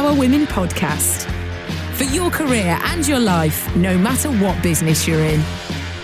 Northern 0.00 0.16
Power 0.16 0.18
Women 0.18 0.46
Podcast. 0.46 1.30
For 1.96 2.04
your 2.04 2.30
career 2.30 2.78
and 2.84 3.06
your 3.06 3.18
life, 3.18 3.76
no 3.76 3.98
matter 3.98 4.30
what 4.32 4.62
business 4.62 5.06
you're 5.06 5.20
in. 5.20 5.40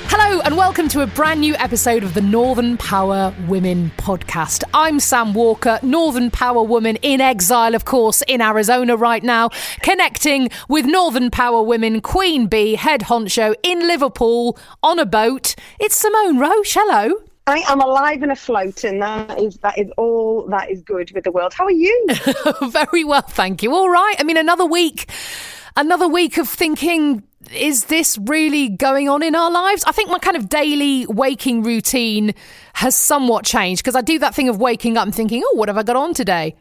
Hello, 0.09 0.41
and 0.43 0.55
welcome 0.55 0.87
to 0.89 1.01
a 1.01 1.07
brand 1.07 1.41
new 1.41 1.55
episode 1.55 2.03
of 2.03 2.13
the 2.13 2.21
Northern 2.21 2.77
Power 2.77 3.35
Women 3.49 3.91
podcast. 3.97 4.65
I'm 4.75 5.01
Sam 5.01 5.33
Walker, 5.33 5.79
Northern 5.83 6.31
Power 6.31 6.63
Woman 6.63 6.97
in 6.97 7.23
exile, 7.23 7.75
of 7.75 7.87
course, 7.87 8.23
in 8.29 8.43
Arizona 8.43 8.97
right 8.97 9.23
now, 9.23 9.49
connecting 9.81 10.51
with 10.69 10.85
Northern 10.85 11.31
Power 11.31 11.63
Women 11.63 12.03
Queen 12.03 12.49
Bee, 12.49 12.75
head 12.75 13.03
honcho 13.03 13.55
in 13.63 13.81
Liverpool 13.81 14.59
on 14.83 14.99
a 14.99 15.07
boat. 15.07 15.55
It's 15.81 15.97
Simone 15.97 16.39
Roche. 16.39 16.75
Hello. 16.75 17.26
I 17.49 17.59
am 17.69 17.81
alive 17.81 18.23
and 18.23 18.33
afloat, 18.33 18.83
and 18.83 19.01
that 19.03 19.39
is 19.39 19.57
that 19.59 19.79
is 19.79 19.91
all 19.97 20.47
that 20.49 20.69
is 20.69 20.83
good 20.83 21.13
with 21.13 21.23
the 21.23 21.31
world. 21.31 21.55
How 21.55 21.65
are 21.65 21.71
you? 21.71 22.07
Very 22.69 23.05
well, 23.05 23.23
thank 23.23 23.63
you. 23.63 23.73
All 23.73 23.89
right. 23.89 24.17
I 24.19 24.25
mean, 24.25 24.37
another 24.37 24.67
week, 24.67 25.11
another 25.77 26.09
week 26.09 26.39
of 26.39 26.49
thinking. 26.49 27.23
Is 27.53 27.87
this 27.87 28.19
really 28.19 28.69
going 28.69 29.09
on 29.09 29.23
in 29.23 29.35
our 29.35 29.51
lives? 29.51 29.85
I 29.85 29.93
think 29.93 30.11
my 30.11 30.19
kind 30.19 30.37
of 30.37 30.49
daily 30.49 31.07
waking 31.07 31.63
routine 31.63 32.35
has 32.75 32.97
somewhat 32.97 33.45
changed 33.45 33.83
because 33.83 33.95
I 33.95 34.01
do 34.01 34.19
that 34.19 34.35
thing 34.35 34.49
of 34.49 34.59
waking 34.59 34.97
up 34.97 35.05
and 35.05 35.15
thinking, 35.15 35.43
oh, 35.45 35.57
what 35.57 35.69
have 35.69 35.79
I 35.79 35.83
got 35.83 35.97
on 35.97 36.15
today? 36.15 36.57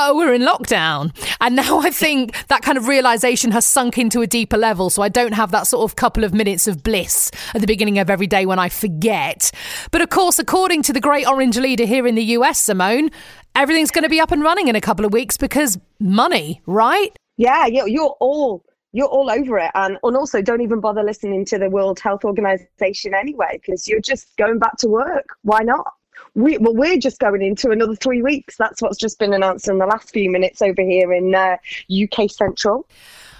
Oh, 0.00 0.16
we're 0.16 0.32
in 0.32 0.42
lockdown. 0.42 1.12
And 1.40 1.56
now 1.56 1.80
I 1.80 1.90
think 1.90 2.46
that 2.46 2.62
kind 2.62 2.78
of 2.78 2.86
realization 2.86 3.50
has 3.50 3.66
sunk 3.66 3.98
into 3.98 4.20
a 4.20 4.28
deeper 4.28 4.56
level. 4.56 4.90
So 4.90 5.02
I 5.02 5.08
don't 5.08 5.32
have 5.32 5.50
that 5.50 5.66
sort 5.66 5.90
of 5.90 5.96
couple 5.96 6.22
of 6.22 6.32
minutes 6.32 6.68
of 6.68 6.84
bliss 6.84 7.32
at 7.52 7.60
the 7.60 7.66
beginning 7.66 7.98
of 7.98 8.08
every 8.08 8.28
day 8.28 8.46
when 8.46 8.60
I 8.60 8.68
forget. 8.68 9.50
But 9.90 10.00
of 10.00 10.10
course, 10.10 10.38
according 10.38 10.82
to 10.84 10.92
the 10.92 11.00
great 11.00 11.26
orange 11.26 11.58
leader 11.58 11.84
here 11.84 12.06
in 12.06 12.14
the 12.14 12.22
US, 12.22 12.60
Simone, 12.60 13.10
everything's 13.56 13.90
going 13.90 14.04
to 14.04 14.08
be 14.08 14.20
up 14.20 14.30
and 14.30 14.42
running 14.42 14.68
in 14.68 14.76
a 14.76 14.80
couple 14.80 15.04
of 15.04 15.12
weeks 15.12 15.36
because 15.36 15.78
money, 15.98 16.60
right? 16.66 17.16
yeah, 17.38 17.66
you're, 17.66 18.16
all 18.20 18.64
you're 18.92 19.06
all 19.06 19.30
over 19.30 19.58
it, 19.58 19.70
and 19.74 19.98
and 20.02 20.16
also 20.16 20.42
don't 20.42 20.60
even 20.60 20.80
bother 20.80 21.02
listening 21.02 21.44
to 21.46 21.58
the 21.58 21.70
World 21.70 22.00
Health 22.00 22.24
Organization 22.24 23.14
anyway, 23.14 23.60
because 23.60 23.86
you're 23.86 24.00
just 24.00 24.36
going 24.36 24.58
back 24.58 24.76
to 24.78 24.88
work. 24.88 25.26
Why 25.42 25.60
not? 25.60 25.92
We 26.34 26.58
well, 26.58 26.74
we're 26.74 26.98
just 26.98 27.18
going 27.18 27.42
into 27.42 27.70
another 27.70 27.94
three 27.94 28.22
weeks. 28.22 28.56
That's 28.56 28.82
what's 28.82 28.98
just 28.98 29.18
been 29.18 29.34
announced 29.34 29.68
in 29.68 29.78
the 29.78 29.86
last 29.86 30.10
few 30.10 30.30
minutes 30.30 30.62
over 30.62 30.82
here 30.82 31.12
in 31.12 31.34
uh, 31.34 31.56
UK 31.90 32.30
Central. 32.30 32.86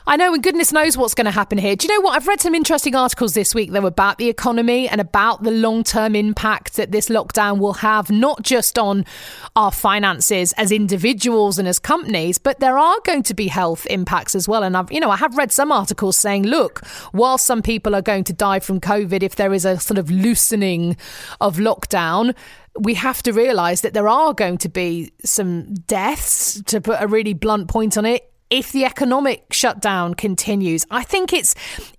I 0.09 0.17
know, 0.17 0.33
and 0.33 0.42
goodness 0.42 0.73
knows 0.73 0.97
what's 0.97 1.12
going 1.12 1.27
to 1.27 1.31
happen 1.31 1.59
here. 1.59 1.77
Do 1.77 1.87
you 1.87 1.95
know 1.95 2.01
what? 2.01 2.17
I've 2.17 2.27
read 2.27 2.41
some 2.41 2.55
interesting 2.55 2.95
articles 2.95 3.34
this 3.34 3.55
week, 3.55 3.73
though, 3.73 3.84
about 3.84 4.17
the 4.17 4.31
economy 4.31 4.89
and 4.89 5.03
about 5.03 5.42
the 5.42 5.50
long 5.50 5.84
term 5.84 6.17
impact 6.17 6.77
that 6.77 6.92
this 6.92 7.11
lockdown 7.11 7.59
will 7.59 7.75
have, 7.75 8.11
not 8.11 8.42
just 8.42 8.78
on 8.78 9.05
our 9.55 9.70
finances 9.70 10.55
as 10.55 10.73
individuals 10.73 11.59
and 11.59 11.69
as 11.69 11.78
companies, 11.78 12.38
but 12.38 12.59
there 12.59 12.78
are 12.78 12.97
going 13.05 13.22
to 13.25 13.34
be 13.34 13.49
health 13.49 13.87
impacts 13.91 14.34
as 14.34 14.49
well. 14.49 14.62
And 14.62 14.78
I've, 14.78 14.91
you 14.91 14.99
know, 14.99 15.10
I 15.10 15.16
have 15.19 15.37
read 15.37 15.53
some 15.53 15.71
articles 15.71 16.16
saying, 16.16 16.44
look, 16.44 16.87
while 17.12 17.37
some 17.37 17.60
people 17.60 17.94
are 17.94 18.00
going 18.00 18.25
to 18.25 18.33
die 18.33 18.60
from 18.60 18.81
COVID, 18.81 19.22
if 19.22 19.37
there 19.37 19.53
is 19.53 19.66
a 19.66 19.78
sort 19.78 19.99
of 19.99 20.10
loosening 20.10 20.97
of 21.38 21.59
lockdown, 21.59 22.34
we 22.81 22.94
have 22.94 23.22
to 23.25 23.33
realize 23.33 23.83
that 23.83 23.93
there 23.93 24.09
are 24.09 24.33
going 24.33 24.56
to 24.56 24.71
be 24.71 25.12
some 25.22 25.75
deaths, 25.75 26.62
to 26.62 26.81
put 26.81 26.97
a 26.99 27.06
really 27.06 27.34
blunt 27.34 27.69
point 27.69 27.99
on 27.99 28.06
it, 28.06 28.33
if 28.50 28.72
the 28.72 28.84
economic 28.84 29.44
shutdown 29.53 30.14
continues 30.14 30.84
i 30.91 31.03
think 31.03 31.32
it's 31.32 31.54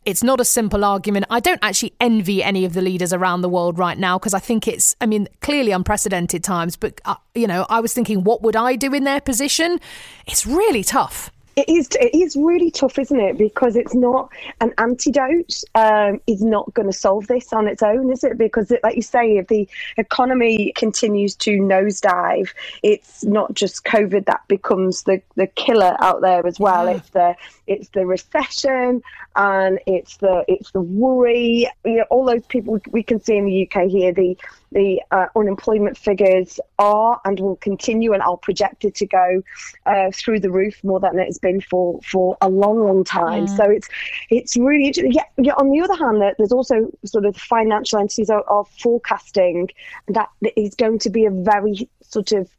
it's 0.05 0.23
not 0.23 0.41
a 0.41 0.45
simple 0.45 0.83
argument. 0.83 1.27
I 1.29 1.39
don't 1.39 1.59
actually 1.61 1.93
envy 1.99 2.41
any 2.41 2.65
of 2.65 2.73
the 2.73 2.81
leaders 2.81 3.13
around 3.13 3.41
the 3.41 3.49
world 3.49 3.77
right 3.77 3.97
now 3.97 4.17
because 4.17 4.33
i 4.33 4.39
think 4.39 4.67
it's 4.67 4.95
i 5.01 5.05
mean 5.05 5.27
clearly 5.41 5.71
unprecedented 5.71 6.43
times 6.43 6.75
but 6.75 6.99
uh, 7.05 7.15
you 7.35 7.45
know 7.45 7.65
i 7.69 7.79
was 7.79 7.93
thinking 7.93 8.23
what 8.23 8.41
would 8.41 8.55
i 8.55 8.75
do 8.75 8.93
in 8.93 9.03
their 9.03 9.21
position? 9.21 9.79
It's 10.25 10.45
really 10.45 10.83
tough 10.83 11.31
It 11.55 11.67
is. 11.67 11.89
It 11.99 12.15
is 12.15 12.35
really 12.35 12.71
tough, 12.71 12.97
isn't 12.99 13.19
it? 13.19 13.37
Because 13.37 13.75
it's 13.75 13.93
not 13.93 14.31
an 14.61 14.73
antidote. 14.77 15.63
Um, 15.75 16.21
is 16.27 16.41
not 16.41 16.73
going 16.73 16.87
to 16.87 16.97
solve 16.97 17.27
this 17.27 17.51
on 17.51 17.67
its 17.67 17.83
own, 17.83 18.11
is 18.11 18.23
it? 18.23 18.37
Because, 18.37 18.71
it, 18.71 18.81
like 18.83 18.95
you 18.95 19.01
say, 19.01 19.37
if 19.37 19.47
the 19.47 19.67
economy 19.97 20.71
continues 20.75 21.35
to 21.37 21.59
nosedive, 21.59 22.49
it's 22.83 23.23
not 23.23 23.53
just 23.53 23.83
COVID 23.83 24.25
that 24.25 24.47
becomes 24.47 25.03
the, 25.03 25.21
the 25.35 25.47
killer 25.47 25.95
out 25.99 26.21
there 26.21 26.45
as 26.45 26.59
well. 26.59 26.85
Yeah. 26.85 26.97
It's 26.97 27.09
the 27.09 27.35
it's 27.67 27.89
the 27.89 28.05
recession 28.05 29.03
and 29.35 29.79
it's 29.85 30.17
the 30.17 30.43
it's 30.47 30.71
the 30.71 30.81
worry. 30.81 31.69
You 31.85 31.97
know, 31.97 32.05
all 32.09 32.25
those 32.25 32.45
people 32.47 32.79
we 32.91 33.03
can 33.03 33.19
see 33.19 33.37
in 33.37 33.45
the 33.45 33.69
UK 33.69 33.89
here. 33.89 34.11
The 34.11 34.37
the 34.71 35.01
uh, 35.11 35.27
unemployment 35.35 35.97
figures 35.97 36.59
are 36.77 37.19
and 37.25 37.39
will 37.39 37.55
continue 37.55 38.13
and 38.13 38.21
are 38.21 38.37
projected 38.37 38.95
to 38.95 39.05
go 39.07 39.41
uh, 39.85 40.11
through 40.13 40.39
the 40.39 40.51
roof 40.51 40.83
more 40.83 40.99
than 40.99 41.17
it's 41.17 41.38
been 41.39 41.61
for 41.61 41.99
for 42.01 42.37
a 42.41 42.49
long 42.49 42.79
long 42.83 43.03
time. 43.03 43.47
So 43.47 43.63
it's 43.63 43.87
it's 44.29 44.57
really 44.57 44.87
interesting. 44.87 45.11
yeah, 45.13 45.23
yeah 45.37 45.53
on 45.53 45.71
the 45.71 45.81
other 45.81 45.95
hand 45.95 46.21
there's 46.37 46.51
also 46.51 46.89
sort 47.05 47.25
of 47.25 47.35
financial 47.35 47.99
entities 47.99 48.29
are, 48.29 48.43
are 48.47 48.65
forecasting 48.79 49.69
that 50.07 50.29
is 50.55 50.75
going 50.75 50.99
to 50.99 51.09
be 51.09 51.25
a 51.25 51.31
very 51.31 51.89
sort 52.01 52.31
of 52.31 52.49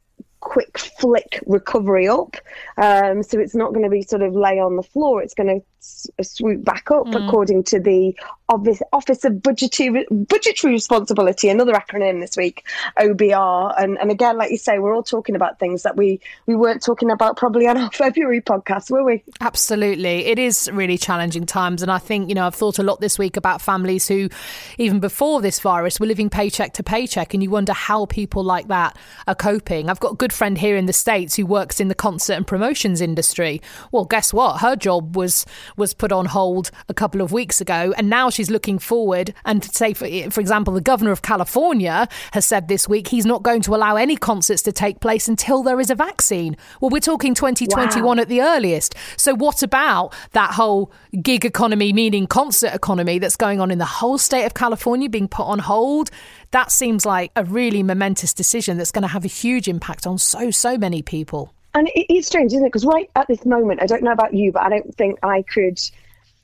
quick 0.40 0.78
flick 0.78 1.42
recovery 1.46 2.08
up. 2.08 2.36
Um, 2.78 3.22
so 3.22 3.38
it's 3.38 3.54
not 3.54 3.72
going 3.72 3.84
to 3.84 3.90
be 3.90 4.02
sort 4.02 4.22
of 4.22 4.34
lay 4.34 4.58
on 4.58 4.76
the 4.76 4.82
floor 4.82 5.22
it's 5.22 5.34
going 5.34 5.60
to 5.60 5.66
s- 5.80 6.08
swoop 6.22 6.64
back 6.64 6.90
up 6.90 7.14
according 7.14 7.64
to 7.64 7.78
the 7.78 8.14
office 8.50 8.82
office 8.92 9.24
of 9.24 9.42
budgetary 9.42 10.06
budgetary 10.10 10.72
responsibility 10.72 11.48
another 11.48 11.72
acronym 11.72 12.20
this 12.20 12.36
week 12.36 12.66
obr 12.98 13.82
and, 13.82 13.98
and 13.98 14.10
again 14.10 14.36
like 14.36 14.50
you 14.50 14.58
say 14.58 14.78
we're 14.78 14.94
all 14.94 15.02
talking 15.02 15.34
about 15.34 15.58
things 15.58 15.82
that 15.84 15.96
we 15.96 16.20
we 16.46 16.54
weren't 16.54 16.82
talking 16.82 17.10
about 17.10 17.36
probably 17.36 17.66
on 17.66 17.78
our 17.78 17.90
february 17.92 18.40
podcast 18.42 18.90
were 18.90 19.04
we 19.04 19.22
Absolutely. 19.60 20.26
It 20.26 20.38
is 20.38 20.70
really 20.72 20.96
challenging 20.96 21.44
times. 21.44 21.82
And 21.82 21.90
I 21.90 21.98
think, 21.98 22.28
you 22.30 22.34
know, 22.34 22.46
I've 22.46 22.54
thought 22.54 22.78
a 22.78 22.82
lot 22.82 23.00
this 23.00 23.18
week 23.18 23.36
about 23.36 23.60
families 23.60 24.08
who, 24.08 24.30
even 24.78 25.00
before 25.00 25.42
this 25.42 25.60
virus, 25.60 26.00
were 26.00 26.06
living 26.06 26.30
paycheck 26.30 26.72
to 26.74 26.82
paycheck. 26.82 27.34
And 27.34 27.42
you 27.42 27.50
wonder 27.50 27.74
how 27.74 28.06
people 28.06 28.42
like 28.42 28.68
that 28.68 28.96
are 29.26 29.34
coping. 29.34 29.90
I've 29.90 30.00
got 30.00 30.12
a 30.12 30.16
good 30.16 30.32
friend 30.32 30.56
here 30.56 30.76
in 30.78 30.86
the 30.86 30.94
States 30.94 31.36
who 31.36 31.44
works 31.44 31.78
in 31.78 31.88
the 31.88 31.94
concert 31.94 32.34
and 32.34 32.46
promotions 32.46 33.02
industry. 33.02 33.60
Well, 33.92 34.06
guess 34.06 34.32
what? 34.32 34.60
Her 34.60 34.76
job 34.76 35.14
was 35.14 35.44
was 35.76 35.92
put 35.92 36.10
on 36.10 36.24
hold 36.24 36.70
a 36.88 36.94
couple 36.94 37.20
of 37.20 37.30
weeks 37.30 37.60
ago. 37.60 37.92
And 37.98 38.08
now 38.08 38.30
she's 38.30 38.39
looking 38.48 38.78
forward. 38.78 39.34
And 39.44 39.64
say, 39.64 39.92
for, 39.92 40.06
for 40.30 40.40
example, 40.40 40.72
the 40.72 40.80
governor 40.80 41.10
of 41.10 41.22
California 41.22 42.06
has 42.32 42.46
said 42.46 42.68
this 42.68 42.88
week 42.88 43.08
he's 43.08 43.26
not 43.26 43.42
going 43.42 43.62
to 43.62 43.74
allow 43.74 43.96
any 43.96 44.14
concerts 44.14 44.62
to 44.62 44.72
take 44.72 45.00
place 45.00 45.26
until 45.26 45.64
there 45.64 45.80
is 45.80 45.90
a 45.90 45.96
vaccine. 45.96 46.56
Well, 46.80 46.90
we're 46.90 47.00
talking 47.00 47.34
2021 47.34 48.20
at 48.20 48.28
the 48.28 48.40
earliest. 48.42 48.94
So, 49.16 49.34
what 49.34 49.64
about 49.64 50.14
that 50.30 50.52
whole 50.52 50.92
gig 51.20 51.44
economy, 51.44 51.92
meaning 51.92 52.28
concert 52.28 52.72
economy, 52.72 53.18
that's 53.18 53.36
going 53.36 53.60
on 53.60 53.72
in 53.72 53.78
the 53.78 53.84
whole 53.84 54.18
state 54.18 54.44
of 54.44 54.54
California 54.54 55.08
being 55.08 55.26
put 55.26 55.46
on 55.46 55.58
hold? 55.58 56.10
That 56.52 56.70
seems 56.70 57.04
like 57.04 57.32
a 57.34 57.44
really 57.44 57.82
momentous 57.82 58.32
decision 58.32 58.76
that's 58.76 58.92
going 58.92 59.02
to 59.02 59.08
have 59.08 59.24
a 59.24 59.28
huge 59.28 59.66
impact 59.66 60.06
on 60.06 60.18
so, 60.18 60.50
so 60.50 60.78
many 60.78 61.02
people. 61.02 61.52
And 61.74 61.88
it 61.94 62.12
is 62.12 62.26
strange, 62.26 62.52
isn't 62.52 62.64
it? 62.64 62.68
Because 62.68 62.84
right 62.84 63.08
at 63.14 63.28
this 63.28 63.44
moment, 63.44 63.82
I 63.82 63.86
don't 63.86 64.02
know 64.02 64.12
about 64.12 64.34
you, 64.34 64.52
but 64.52 64.62
I 64.62 64.68
don't 64.68 64.94
think 64.94 65.18
I 65.22 65.42
could. 65.42 65.80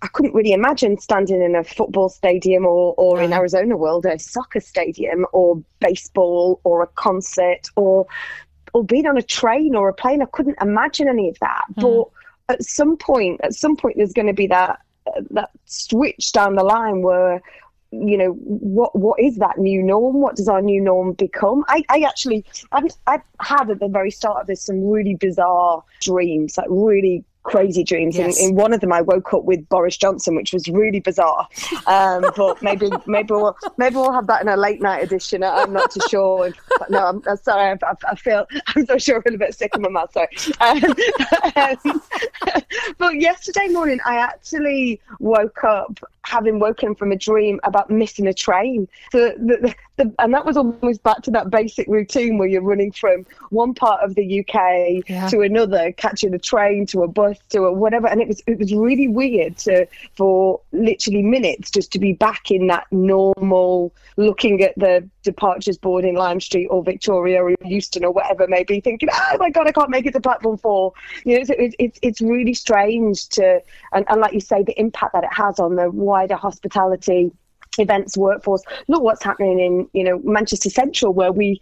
I 0.02 0.08
couldn't 0.08 0.34
really 0.34 0.52
imagine 0.52 0.98
standing 0.98 1.42
in 1.42 1.54
a 1.54 1.64
football 1.64 2.08
stadium 2.08 2.66
or, 2.66 2.94
or 2.98 3.22
in 3.22 3.32
Arizona 3.32 3.76
World, 3.76 4.04
a 4.04 4.18
soccer 4.18 4.60
stadium 4.60 5.26
or 5.32 5.62
baseball 5.80 6.60
or 6.64 6.82
a 6.82 6.86
concert 6.86 7.68
or 7.76 8.06
or 8.74 8.84
being 8.84 9.06
on 9.06 9.16
a 9.16 9.22
train 9.22 9.74
or 9.74 9.88
a 9.88 9.94
plane. 9.94 10.20
I 10.20 10.26
couldn't 10.26 10.58
imagine 10.60 11.08
any 11.08 11.30
of 11.30 11.38
that. 11.40 11.62
Hmm. 11.76 11.80
But 11.80 12.08
at 12.48 12.62
some 12.62 12.96
point, 12.96 13.40
at 13.42 13.54
some 13.54 13.74
point, 13.74 13.96
there's 13.96 14.12
going 14.12 14.26
to 14.26 14.34
be 14.34 14.46
that 14.48 14.80
that 15.30 15.50
switch 15.64 16.32
down 16.32 16.56
the 16.56 16.64
line 16.64 17.02
where 17.02 17.40
you 17.92 18.18
know 18.18 18.32
what 18.32 18.94
what 18.98 19.18
is 19.20 19.36
that 19.36 19.56
new 19.58 19.82
norm 19.82 20.16
what 20.16 20.34
does 20.34 20.48
our 20.48 20.60
new 20.60 20.80
norm 20.80 21.12
become 21.12 21.64
i, 21.68 21.84
I 21.88 22.00
actually 22.00 22.44
I've, 22.72 22.84
I've 23.06 23.22
had 23.38 23.70
at 23.70 23.78
the 23.78 23.86
very 23.86 24.10
start 24.10 24.40
of 24.40 24.48
this 24.48 24.62
some 24.62 24.84
really 24.84 25.14
bizarre 25.14 25.84
dreams 26.00 26.58
like 26.58 26.66
really 26.68 27.24
crazy 27.46 27.84
dreams. 27.84 28.16
Yes. 28.16 28.40
In, 28.40 28.50
in 28.50 28.54
one 28.56 28.72
of 28.72 28.80
them, 28.80 28.92
I 28.92 29.00
woke 29.00 29.32
up 29.32 29.44
with 29.44 29.66
Boris 29.68 29.96
Johnson, 29.96 30.34
which 30.34 30.52
was 30.52 30.68
really 30.68 31.00
bizarre. 31.00 31.48
Um, 31.86 32.24
but 32.36 32.60
maybe 32.60 32.90
maybe 33.06 33.32
we'll 33.32 33.56
maybe 33.78 33.94
we'll 33.96 34.12
have 34.12 34.26
that 34.26 34.42
in 34.42 34.48
a 34.48 34.56
late 34.56 34.82
night 34.82 35.02
edition. 35.02 35.42
I'm 35.42 35.72
not 35.72 35.90
too 35.90 36.00
sure. 36.10 36.52
But 36.78 36.90
no, 36.90 37.06
I'm, 37.06 37.22
I'm 37.28 37.36
sorry. 37.36 37.78
I, 37.82 37.94
I, 38.08 38.14
feel 38.16 38.46
I'm 38.74 38.84
so 38.84 38.98
sure 38.98 39.18
I 39.18 39.22
feel 39.22 39.34
a 39.34 39.38
bit 39.38 39.54
sick 39.54 39.74
in 39.74 39.82
my 39.82 39.88
mouth. 39.88 40.12
Sorry. 40.12 40.28
Um, 40.60 40.82
um, 41.56 42.02
but 42.98 43.14
yesterday 43.20 43.68
morning, 43.68 44.00
I 44.04 44.16
actually 44.16 45.00
woke 45.20 45.62
up 45.64 46.00
having 46.22 46.58
woken 46.58 46.96
from 46.96 47.12
a 47.12 47.16
dream 47.16 47.60
about 47.62 47.88
missing 47.88 48.26
a 48.26 48.34
train. 48.34 48.88
So 49.12 49.28
the, 49.38 49.58
the, 49.62 49.74
the, 49.96 50.12
and 50.18 50.32
that 50.34 50.44
was 50.44 50.56
almost 50.56 51.02
back 51.02 51.22
to 51.22 51.30
that 51.32 51.50
basic 51.50 51.86
routine 51.88 52.38
where 52.38 52.48
you're 52.48 52.62
running 52.62 52.92
from 52.92 53.24
one 53.50 53.74
part 53.74 54.02
of 54.02 54.14
the 54.14 54.40
UK 54.40 55.02
Yeah. 55.08 55.28
to 55.28 55.40
another, 55.40 55.92
catching 55.92 56.34
a 56.34 56.38
train 56.38 56.86
to 56.86 57.02
a 57.02 57.08
bus 57.08 57.38
to 57.50 57.64
a 57.64 57.72
whatever. 57.72 58.06
And 58.06 58.20
it 58.20 58.28
was 58.28 58.42
it 58.46 58.58
was 58.58 58.74
really 58.74 59.08
weird 59.08 59.56
to 59.58 59.86
for 60.14 60.60
literally 60.72 61.22
minutes 61.22 61.70
just 61.70 61.92
to 61.92 61.98
be 61.98 62.12
back 62.12 62.50
in 62.50 62.66
that 62.68 62.86
normal 62.90 63.92
looking 64.16 64.62
at 64.62 64.74
the 64.76 65.08
departures 65.22 65.76
board 65.78 66.04
in 66.04 66.14
Lime 66.14 66.40
Street 66.40 66.66
or 66.68 66.82
Victoria 66.82 67.42
or 67.42 67.54
Euston 67.64 68.04
or 68.04 68.12
whatever 68.12 68.46
maybe 68.46 68.80
thinking, 68.80 69.08
oh 69.12 69.36
my 69.38 69.50
god, 69.50 69.66
I 69.66 69.72
can't 69.72 69.90
make 69.90 70.06
it 70.06 70.12
to 70.12 70.20
platform 70.20 70.58
four. 70.58 70.92
You 71.24 71.38
know, 71.38 71.44
so 71.44 71.54
it's 71.58 71.74
it's 71.78 71.98
it's 72.02 72.20
really 72.20 72.54
strange 72.54 73.28
to 73.30 73.60
and, 73.92 74.04
and 74.08 74.20
like 74.20 74.34
you 74.34 74.40
say, 74.40 74.62
the 74.62 74.78
impact 74.78 75.14
that 75.14 75.24
it 75.24 75.32
has 75.32 75.58
on 75.58 75.76
the 75.76 75.90
wider 75.90 76.36
hospitality 76.36 77.32
events 77.78 78.16
workforce. 78.16 78.62
Look 78.88 79.02
what's 79.02 79.22
happening 79.22 79.60
in 79.60 79.88
you 79.92 80.04
know 80.04 80.20
Manchester 80.24 80.70
Central, 80.70 81.12
where 81.12 81.32
we, 81.32 81.60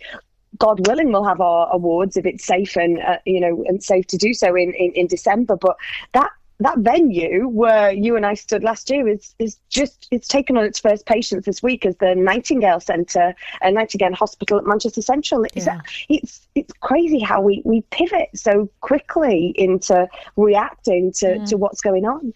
God 0.59 0.87
willing, 0.87 1.13
will 1.13 1.25
have 1.25 1.41
our 1.41 1.73
awards 1.73 2.17
if 2.17 2.27
it's 2.27 2.45
safe 2.45 2.77
and 2.77 3.01
uh, 3.01 3.19
you 3.25 3.41
know 3.41 3.65
and 3.67 3.83
safe 3.83 4.07
to 4.09 4.17
do 4.17 4.35
so 4.35 4.55
in, 4.55 4.73
in 4.75 4.93
in 4.93 5.07
December. 5.07 5.57
But 5.57 5.77
that 6.13 6.31
that 6.61 6.79
venue 6.79 7.49
where 7.49 7.91
you 7.91 8.15
and 8.17 8.25
I 8.25 8.35
stood 8.35 8.63
last 8.63 8.89
year 8.89 9.09
is 9.09 9.35
is 9.41 9.59
just 9.71 10.07
it's 10.13 10.29
taken 10.29 10.57
on 10.57 10.65
its 10.65 10.79
first 10.79 11.05
patients 11.05 11.47
this 11.47 11.63
week 11.63 11.85
as 11.85 11.97
the 11.97 12.15
Nightingale 12.15 12.79
Centre 12.79 13.35
and 13.61 13.75
Nightingale 13.75 14.15
Hospital 14.15 14.59
at 14.59 14.65
Manchester 14.65 15.03
Central. 15.03 15.45
It's, 15.55 15.67
Yeah. 15.67 15.81
it's 16.09 16.47
it's 16.55 16.73
crazy 16.81 17.19
how 17.19 17.41
we, 17.41 17.61
we 17.65 17.83
pivot 17.91 18.29
so 18.35 18.71
quickly 18.81 19.53
into 19.57 20.09
reacting 20.37 21.11
to, 21.15 21.45
to 21.47 21.57
what's 21.57 21.81
going 21.81 22.05
on. 22.05 22.33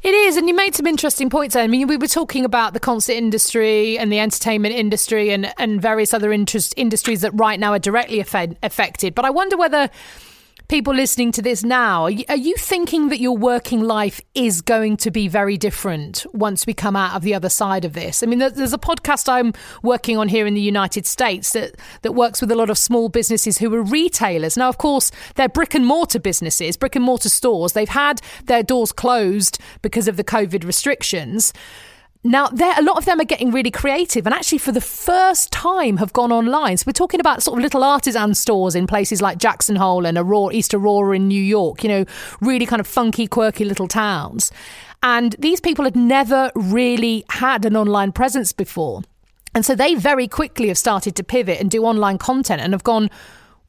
It 0.00 0.14
is, 0.14 0.36
and 0.36 0.48
you 0.48 0.54
made 0.54 0.76
some 0.76 0.86
interesting 0.86 1.28
points. 1.28 1.56
I 1.56 1.66
mean, 1.66 1.88
we 1.88 1.96
were 1.96 2.06
talking 2.06 2.44
about 2.44 2.72
the 2.72 2.80
concert 2.80 3.14
industry 3.14 3.98
and 3.98 4.12
the 4.12 4.20
entertainment 4.20 4.74
industry 4.74 5.30
and, 5.30 5.52
and 5.58 5.82
various 5.82 6.14
other 6.14 6.32
interest, 6.32 6.72
industries 6.76 7.22
that 7.22 7.32
right 7.34 7.58
now 7.58 7.72
are 7.72 7.80
directly 7.80 8.20
affected. 8.20 9.14
But 9.14 9.24
I 9.24 9.30
wonder 9.30 9.56
whether 9.56 9.90
people 10.68 10.92
listening 10.92 11.32
to 11.32 11.40
this 11.40 11.64
now 11.64 12.02
are 12.02 12.10
you, 12.10 12.54
thinking 12.56 13.08
that 13.08 13.20
your 13.20 13.36
working 13.36 13.82
life 13.82 14.20
is 14.34 14.60
going 14.60 14.96
to 14.98 15.10
be 15.10 15.26
very 15.26 15.56
different 15.56 16.26
once 16.34 16.66
we 16.66 16.74
come 16.74 16.94
out 16.94 17.16
of 17.16 17.22
the 17.22 17.34
other 17.34 17.48
side 17.48 17.84
of 17.84 17.94
this? 17.94 18.22
I 18.22 18.26
mean, 18.26 18.38
there's 18.38 18.74
a 18.74 18.78
podcast 18.78 19.28
I'm 19.28 19.54
working 19.82 20.18
on 20.18 20.28
here 20.28 20.46
in 20.46 20.52
the 20.52 20.60
United 20.60 21.06
States 21.06 21.52
that 21.52 21.76
that 22.02 22.12
works 22.12 22.40
with 22.42 22.50
a 22.50 22.54
lot 22.54 22.68
of 22.68 22.76
small 22.76 23.08
businesses 23.08 23.58
who 23.58 23.74
are 23.74 23.82
retailers. 23.82 24.56
Now, 24.56 24.68
of 24.68 24.76
course, 24.76 25.10
they're 25.36 25.48
brick 25.48 25.74
and 25.74 25.86
mortar 25.86 26.20
businesses, 26.20 26.76
brick 26.76 26.96
and 26.96 27.04
mortar 27.04 27.30
stores. 27.30 27.72
They've 27.72 27.88
had 27.88 28.20
their 28.44 28.62
doors 28.62 28.92
closed 28.92 29.58
because 29.80 30.08
of 30.08 30.16
the 30.16 30.24
COVID 30.24 30.64
restrictions. 30.64 31.52
Now, 32.24 32.48
there 32.48 32.74
a 32.76 32.82
lot 32.82 32.98
of 32.98 33.04
them 33.04 33.20
are 33.20 33.24
getting 33.24 33.52
really 33.52 33.70
creative, 33.70 34.26
and 34.26 34.34
actually, 34.34 34.58
for 34.58 34.72
the 34.72 34.80
first 34.80 35.52
time, 35.52 35.98
have 35.98 36.12
gone 36.12 36.32
online. 36.32 36.76
So 36.76 36.84
we're 36.88 36.92
talking 36.92 37.20
about 37.20 37.44
sort 37.44 37.58
of 37.58 37.62
little 37.62 37.84
artisan 37.84 38.34
stores 38.34 38.74
in 38.74 38.88
places 38.88 39.22
like 39.22 39.38
Jackson 39.38 39.76
Hole 39.76 40.04
and 40.04 40.18
Aurora, 40.18 40.52
East 40.52 40.74
Aurora 40.74 41.14
in 41.14 41.28
New 41.28 41.42
York. 41.42 41.84
You 41.84 41.88
know, 41.88 42.04
really 42.40 42.66
kind 42.66 42.80
of 42.80 42.88
funky, 42.88 43.28
quirky 43.28 43.64
little 43.64 43.86
towns. 43.86 44.50
And 45.00 45.36
these 45.38 45.60
people 45.60 45.84
had 45.84 45.94
never 45.94 46.50
really 46.56 47.24
had 47.30 47.64
an 47.64 47.76
online 47.76 48.10
presence 48.10 48.52
before, 48.52 49.02
and 49.54 49.64
so 49.64 49.76
they 49.76 49.94
very 49.94 50.26
quickly 50.26 50.66
have 50.68 50.78
started 50.78 51.14
to 51.14 51.22
pivot 51.22 51.60
and 51.60 51.70
do 51.70 51.84
online 51.84 52.18
content, 52.18 52.60
and 52.60 52.72
have 52.72 52.82
gone, 52.82 53.10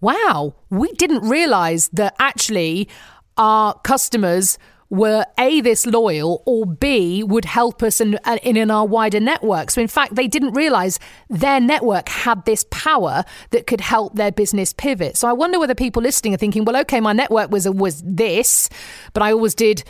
"Wow, 0.02 0.56
we 0.72 0.92
didn't 0.94 1.22
realize 1.22 1.88
that 1.94 2.16
actually 2.20 2.90
our 3.38 3.76
customers." 3.84 4.58
Were 4.90 5.26
a 5.38 5.62
this 5.62 5.86
loyal 5.86 6.42
or 6.46 6.66
b 6.66 7.24
would 7.24 7.46
help 7.46 7.84
us 7.84 8.02
in, 8.02 8.18
uh, 8.26 8.38
in 8.44 8.58
in 8.58 8.72
our 8.72 8.86
wider 8.86 9.20
network. 9.20 9.70
So 9.70 9.82
in 9.82 9.88
fact 9.88 10.16
they 10.16 10.28
didn't 10.28 10.54
realize 10.54 11.00
their 11.30 11.60
network 11.60 12.10
had 12.10 12.46
this 12.46 12.66
power 12.72 13.24
that 13.52 13.68
could 13.68 13.82
help 13.82 14.16
their 14.16 14.32
business 14.32 14.74
pivot. 14.74 15.16
So 15.18 15.28
i 15.28 15.34
wonder 15.34 15.60
whether 15.60 15.76
people 15.76 16.02
listening 16.02 16.34
are 16.34 16.38
thinking 16.38 16.66
well 16.66 16.78
okay 16.78 17.00
my 17.00 17.14
network 17.14 17.52
was 17.52 17.70
was 17.70 18.02
this 18.06 18.70
but 19.14 19.22
i 19.22 19.32
always 19.32 19.54
did 19.54 19.84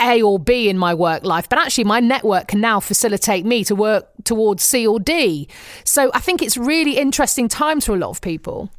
a 0.00 0.20
or 0.20 0.38
b 0.38 0.68
in 0.68 0.76
my 0.76 0.94
work 0.94 1.24
life. 1.24 1.48
But 1.48 1.58
actually 1.58 1.84
my 1.84 2.00
network 2.00 2.48
can 2.48 2.60
now 2.60 2.80
facilitate 2.80 3.46
me 3.46 3.64
to 3.64 3.74
work 3.74 4.08
towards 4.24 4.62
c 4.62 4.86
or 4.86 4.98
d. 4.98 5.48
So 5.84 6.10
i 6.12 6.20
think 6.20 6.42
it's 6.42 6.56
really 6.56 6.98
interesting 6.98 7.48
times 7.48 7.86
for 7.86 7.94
a 7.94 7.98
lot 7.98 8.10
of 8.10 8.20
people 8.20 8.70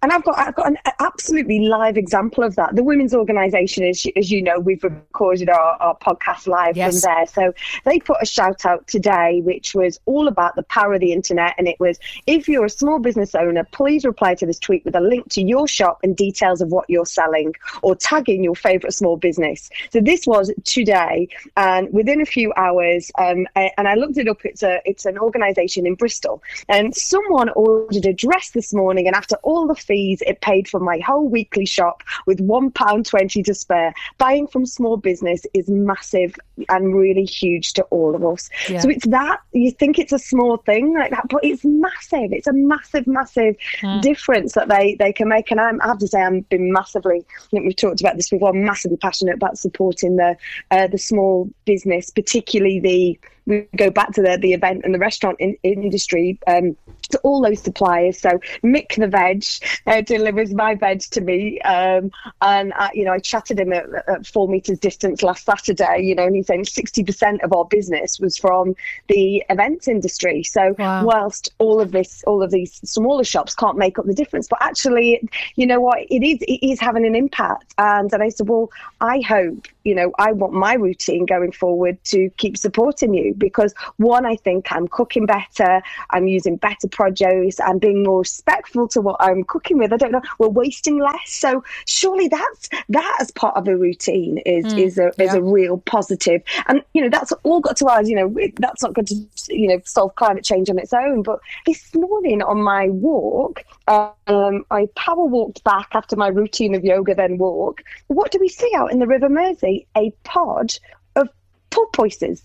And 0.00 0.12
I've 0.12 0.22
got 0.22 0.38
I've 0.38 0.54
got 0.54 0.68
an 0.68 0.78
absolutely 1.00 1.60
live 1.66 1.96
example 1.96 2.44
of 2.44 2.54
that. 2.54 2.76
The 2.76 2.84
women's 2.84 3.14
organisation, 3.14 3.82
as 3.82 4.04
you, 4.04 4.12
as 4.14 4.30
you 4.30 4.40
know, 4.42 4.60
we've 4.60 4.82
recorded 4.84 5.48
our, 5.48 5.76
our 5.80 5.96
podcast 5.98 6.46
live 6.46 6.76
Yes. 6.76 7.00
from 7.02 7.12
there. 7.12 7.26
So 7.26 7.52
they 7.84 7.98
put 7.98 8.18
a 8.20 8.26
shout 8.26 8.64
out 8.64 8.86
today, 8.86 9.40
which 9.44 9.74
was 9.74 9.98
all 10.06 10.28
about 10.28 10.54
the 10.54 10.62
power 10.64 10.94
of 10.94 11.00
the 11.00 11.12
internet, 11.12 11.54
and 11.58 11.66
it 11.66 11.80
was 11.80 11.98
if 12.28 12.48
you're 12.48 12.64
a 12.64 12.70
small 12.70 13.00
business 13.00 13.34
owner, 13.34 13.64
please 13.72 14.04
reply 14.04 14.36
to 14.36 14.46
this 14.46 14.60
tweet 14.60 14.84
with 14.84 14.94
a 14.94 15.00
link 15.00 15.28
to 15.30 15.42
your 15.42 15.66
shop 15.66 15.98
and 16.04 16.16
details 16.16 16.60
of 16.60 16.70
what 16.70 16.88
you're 16.88 17.04
selling, 17.06 17.54
or 17.82 17.96
tagging 17.96 18.44
your 18.44 18.54
favourite 18.54 18.92
small 18.94 19.16
business. 19.16 19.68
So 19.90 20.00
this 20.00 20.28
was 20.28 20.52
today, 20.64 21.28
and 21.56 21.92
within 21.92 22.20
a 22.20 22.26
few 22.26 22.52
hours, 22.56 23.10
um, 23.18 23.48
I- 23.56 23.72
and 23.76 23.88
I 23.88 23.94
looked 23.94 24.16
it 24.16 24.28
up. 24.28 24.44
It's 24.44 24.62
a 24.62 24.80
it's 24.84 25.06
an 25.06 25.18
organisation 25.18 25.86
in 25.88 25.96
Bristol, 25.96 26.40
and 26.68 26.94
someone 26.94 27.48
ordered 27.50 28.06
a 28.06 28.12
dress 28.12 28.50
this 28.50 28.72
morning, 28.72 29.08
and 29.08 29.16
after 29.16 29.34
all 29.42 29.66
the 29.66 29.74
fees, 29.88 30.22
it 30.26 30.40
paid 30.42 30.68
for 30.68 30.80
my 30.80 30.98
whole 30.98 31.28
weekly 31.28 31.66
shop 31.66 32.02
with 32.26 32.40
one 32.40 32.70
pound 32.70 33.06
twenty 33.06 33.42
to 33.42 33.54
spare. 33.54 33.92
Buying 34.18 34.46
from 34.46 34.66
small 34.66 34.96
business 34.96 35.40
is 35.54 35.68
massive 35.68 36.36
and 36.68 36.94
really 36.94 37.24
huge 37.24 37.72
to 37.72 37.82
all 37.84 38.14
of 38.14 38.22
us. 38.24 38.50
Yeah. 38.68 38.80
So 38.80 38.88
it's 38.90 39.08
that 39.08 39.40
you 39.52 39.70
think 39.72 39.98
it's 39.98 40.12
a 40.12 40.18
small 40.18 40.58
thing 40.58 40.94
like 40.94 41.10
that, 41.10 41.26
but 41.28 41.42
it's 41.42 41.64
massive. 41.64 42.32
It's 42.32 42.46
a 42.46 42.52
massive, 42.52 43.06
massive 43.06 43.56
difference 44.02 44.52
that 44.52 44.68
they 44.68 44.96
they 44.98 45.12
can 45.12 45.28
make. 45.28 45.50
And 45.50 45.60
I'm, 45.60 45.80
I 45.80 45.86
have 45.88 45.98
to 45.98 46.08
say, 46.08 46.20
I've 46.22 46.48
been 46.48 46.72
massively. 46.72 47.24
I 47.38 47.46
think 47.50 47.64
we've 47.66 47.74
talked 47.84 48.00
about 48.00 48.16
this 48.16 48.30
before. 48.30 48.50
I'm 48.50 48.64
massively 48.64 48.98
passionate 48.98 49.34
about 49.34 49.58
supporting 49.58 50.16
the 50.16 50.36
uh, 50.70 50.86
the 50.86 50.98
small 50.98 51.50
business, 51.64 52.10
particularly 52.10 52.78
the. 52.80 53.18
We 53.48 53.66
go 53.76 53.90
back 53.90 54.12
to 54.12 54.22
the 54.22 54.38
the 54.40 54.52
event 54.52 54.82
and 54.84 54.94
the 54.94 54.98
restaurant 54.98 55.38
in, 55.40 55.56
industry. 55.64 56.38
Um, 56.46 56.76
to 57.10 57.18
all 57.20 57.40
those 57.40 57.60
suppliers. 57.62 58.20
So 58.20 58.38
Mick 58.62 58.96
the 58.96 59.08
Veg 59.08 59.44
uh, 59.86 60.02
delivers 60.02 60.52
my 60.52 60.74
veg 60.74 61.00
to 61.00 61.20
me, 61.20 61.60
um, 61.62 62.10
and 62.42 62.72
I, 62.74 62.90
you 62.92 63.04
know 63.04 63.12
I 63.12 63.18
chatted 63.18 63.58
him 63.58 63.72
at, 63.72 63.86
at 64.08 64.26
four 64.26 64.48
meters 64.48 64.78
distance 64.78 65.22
last 65.22 65.44
Saturday. 65.44 66.02
You 66.02 66.14
know, 66.14 66.26
and 66.26 66.36
he's 66.36 66.46
saying 66.46 66.66
sixty 66.66 67.02
percent 67.02 67.42
of 67.42 67.52
our 67.52 67.64
business 67.64 68.20
was 68.20 68.36
from 68.36 68.74
the 69.08 69.42
events 69.48 69.88
industry. 69.88 70.42
So 70.42 70.74
Wow. 70.78 71.04
whilst 71.04 71.50
all 71.58 71.80
of 71.80 71.92
this, 71.92 72.22
all 72.24 72.42
of 72.42 72.50
these 72.50 72.74
smaller 72.88 73.24
shops 73.24 73.54
can't 73.54 73.78
make 73.78 73.98
up 73.98 74.04
the 74.04 74.14
difference, 74.14 74.46
but 74.48 74.58
actually, 74.62 75.28
you 75.56 75.66
know 75.66 75.80
what, 75.80 75.98
it 76.10 76.22
is 76.22 76.38
it 76.42 76.64
is 76.64 76.78
having 76.78 77.06
an 77.06 77.14
impact. 77.14 77.74
And 77.78 78.12
and 78.12 78.22
I 78.22 78.28
said, 78.28 78.48
well, 78.48 78.70
I 79.00 79.20
hope 79.20 79.66
you 79.84 79.94
know 79.94 80.12
I 80.18 80.32
want 80.32 80.52
my 80.52 80.74
routine 80.74 81.24
going 81.26 81.52
forward 81.52 82.02
to 82.04 82.28
keep 82.36 82.56
supporting 82.58 83.14
you 83.14 83.34
because 83.38 83.74
one, 83.96 84.26
I 84.26 84.36
think 84.36 84.70
I'm 84.70 84.88
cooking 84.88 85.26
better, 85.26 85.82
I'm 86.10 86.28
using 86.28 86.56
better 86.56 86.88
produce, 86.88 87.60
I'm 87.60 87.78
being 87.78 88.02
more 88.02 88.20
respectful 88.20 88.88
to 88.88 89.00
what 89.00 89.16
I'm 89.20 89.44
cooking 89.44 89.78
with. 89.78 89.92
I 89.92 89.96
don't 89.96 90.12
know, 90.12 90.22
we're 90.38 90.48
wasting 90.48 90.98
less. 90.98 91.18
So 91.26 91.64
surely 91.86 92.28
that's 92.28 92.68
that 92.88 93.16
as 93.20 93.30
part 93.30 93.56
of 93.56 93.68
a 93.68 93.76
routine 93.76 94.38
is 94.38 94.72
is 94.74 94.98
a 94.98 95.10
is 95.22 95.34
a 95.34 95.42
real 95.42 95.78
positive. 95.78 96.42
And 96.66 96.82
you 96.94 97.02
know 97.02 97.08
that's 97.08 97.32
all 97.42 97.60
got 97.60 97.76
to 97.78 97.86
ours. 97.86 98.08
You 98.08 98.16
know 98.16 98.50
that's 98.56 98.82
not 98.82 98.94
going 98.94 99.06
to 99.06 99.14
you 99.48 99.68
know 99.68 99.80
solve 99.84 100.14
climate 100.16 100.44
change 100.44 100.70
on 100.70 100.78
its 100.78 100.92
own. 100.92 101.22
But 101.22 101.40
this 101.66 101.94
morning 101.94 102.42
on 102.42 102.62
my 102.62 102.88
walk, 102.88 103.64
um, 103.86 104.64
I 104.70 104.88
power 104.94 105.24
walked 105.24 105.64
back 105.64 105.88
after 105.92 106.16
my 106.16 106.28
routine 106.28 106.74
of 106.74 106.84
yoga, 106.84 107.14
then 107.14 107.38
walk. 107.38 107.82
What 108.08 108.30
do 108.30 108.38
we 108.40 108.48
see 108.48 108.72
out 108.76 108.92
in 108.92 108.98
the 108.98 109.06
River 109.06 109.28
Mersey? 109.28 109.86
A 109.96 110.10
pod 110.24 110.74
of 111.16 111.28
porpoises. 111.70 112.42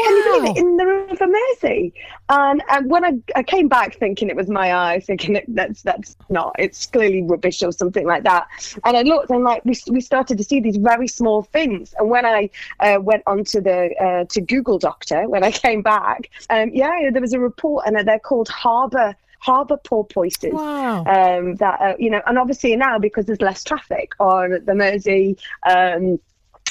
Can 0.00 0.16
you 0.16 0.22
believe 0.24 0.42
Wow. 0.44 0.50
it? 0.52 0.56
In 0.58 0.76
the 0.76 0.86
River 0.86 1.26
Mersey. 1.26 1.92
And, 2.28 2.62
and 2.68 2.90
when 2.90 3.04
I, 3.04 3.12
I 3.36 3.42
came 3.42 3.68
back 3.68 3.96
thinking 3.96 4.28
it 4.28 4.36
was 4.36 4.48
my 4.48 4.74
eye, 4.74 5.00
thinking 5.00 5.34
that 5.34 5.44
that's 5.48 5.82
that's 5.82 6.16
not, 6.28 6.54
it's 6.58 6.86
clearly 6.86 7.22
rubbish 7.22 7.62
or 7.62 7.72
something 7.72 8.06
like 8.06 8.24
that. 8.24 8.48
And 8.84 8.96
I 8.96 9.02
looked 9.02 9.30
and 9.30 9.44
like 9.44 9.64
we, 9.64 9.74
we 9.88 10.00
started 10.00 10.38
to 10.38 10.44
see 10.44 10.60
these 10.60 10.76
very 10.76 11.06
small 11.08 11.42
things. 11.42 11.94
And 11.98 12.10
when 12.10 12.26
I 12.26 12.50
uh, 12.80 12.98
went 13.00 13.22
onto 13.26 13.60
the 13.60 13.94
uh, 14.00 14.24
to 14.30 14.40
Google 14.40 14.78
Doctor 14.78 15.28
when 15.28 15.44
I 15.44 15.50
came 15.64 15.82
back, 15.82 16.30
um, 16.50 16.70
yeah, 16.72 17.10
there 17.12 17.22
was 17.22 17.32
a 17.32 17.40
report 17.40 17.86
and 17.86 17.96
they're 18.08 18.18
called 18.18 18.48
harbour 18.48 19.14
harbour 19.38 19.76
porpoises. 19.76 20.52
Wow. 20.54 21.04
Um, 21.04 21.56
that 21.56 21.80
uh, 21.80 21.94
you 21.98 22.10
know, 22.10 22.22
and 22.26 22.38
obviously 22.38 22.74
now 22.76 22.98
because 22.98 23.26
there's 23.26 23.40
less 23.42 23.62
traffic 23.62 24.12
on 24.18 24.62
the 24.64 24.74
Mersey. 24.74 25.36
Um, 25.68 26.18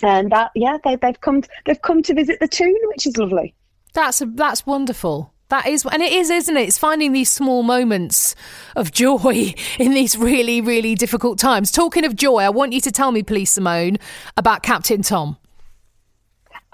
and 0.02 0.32
that, 0.32 0.52
yeah, 0.56 0.78
they, 0.84 0.96
they've 0.96 1.20
come. 1.22 1.44
They've 1.66 1.82
come 1.82 2.02
to 2.04 2.14
visit 2.14 2.40
the 2.40 2.48
tune, 2.48 2.76
which 2.86 3.06
is 3.06 3.18
lovely. 3.18 3.54
That's 3.94 4.22
a, 4.22 4.26
that's 4.26 4.66
wonderful. 4.66 5.34
That 5.50 5.68
is, 5.68 5.86
and 5.86 6.02
it 6.02 6.12
is, 6.12 6.32
isn't 6.32 6.58
it? 6.58 6.68
It's 6.68 6.80
finding 6.80 7.12
these 7.12 7.30
small 7.30 7.62
moments 7.62 8.34
of 8.76 8.92
joy 8.92 9.54
in 9.80 9.94
these 9.94 10.18
really, 10.18 10.62
really 10.62 10.96
difficult 10.96 11.38
times. 11.38 11.72
Talking 11.72 12.06
of 12.06 12.16
joy, 12.16 12.38
I 12.38 12.50
want 12.50 12.74
you 12.74 12.82
to 12.82 12.92
tell 12.92 13.12
me, 13.12 13.22
please, 13.22 13.52
Simone, 13.52 13.98
about 14.36 14.64
Captain 14.64 15.04
Tom. 15.04 15.38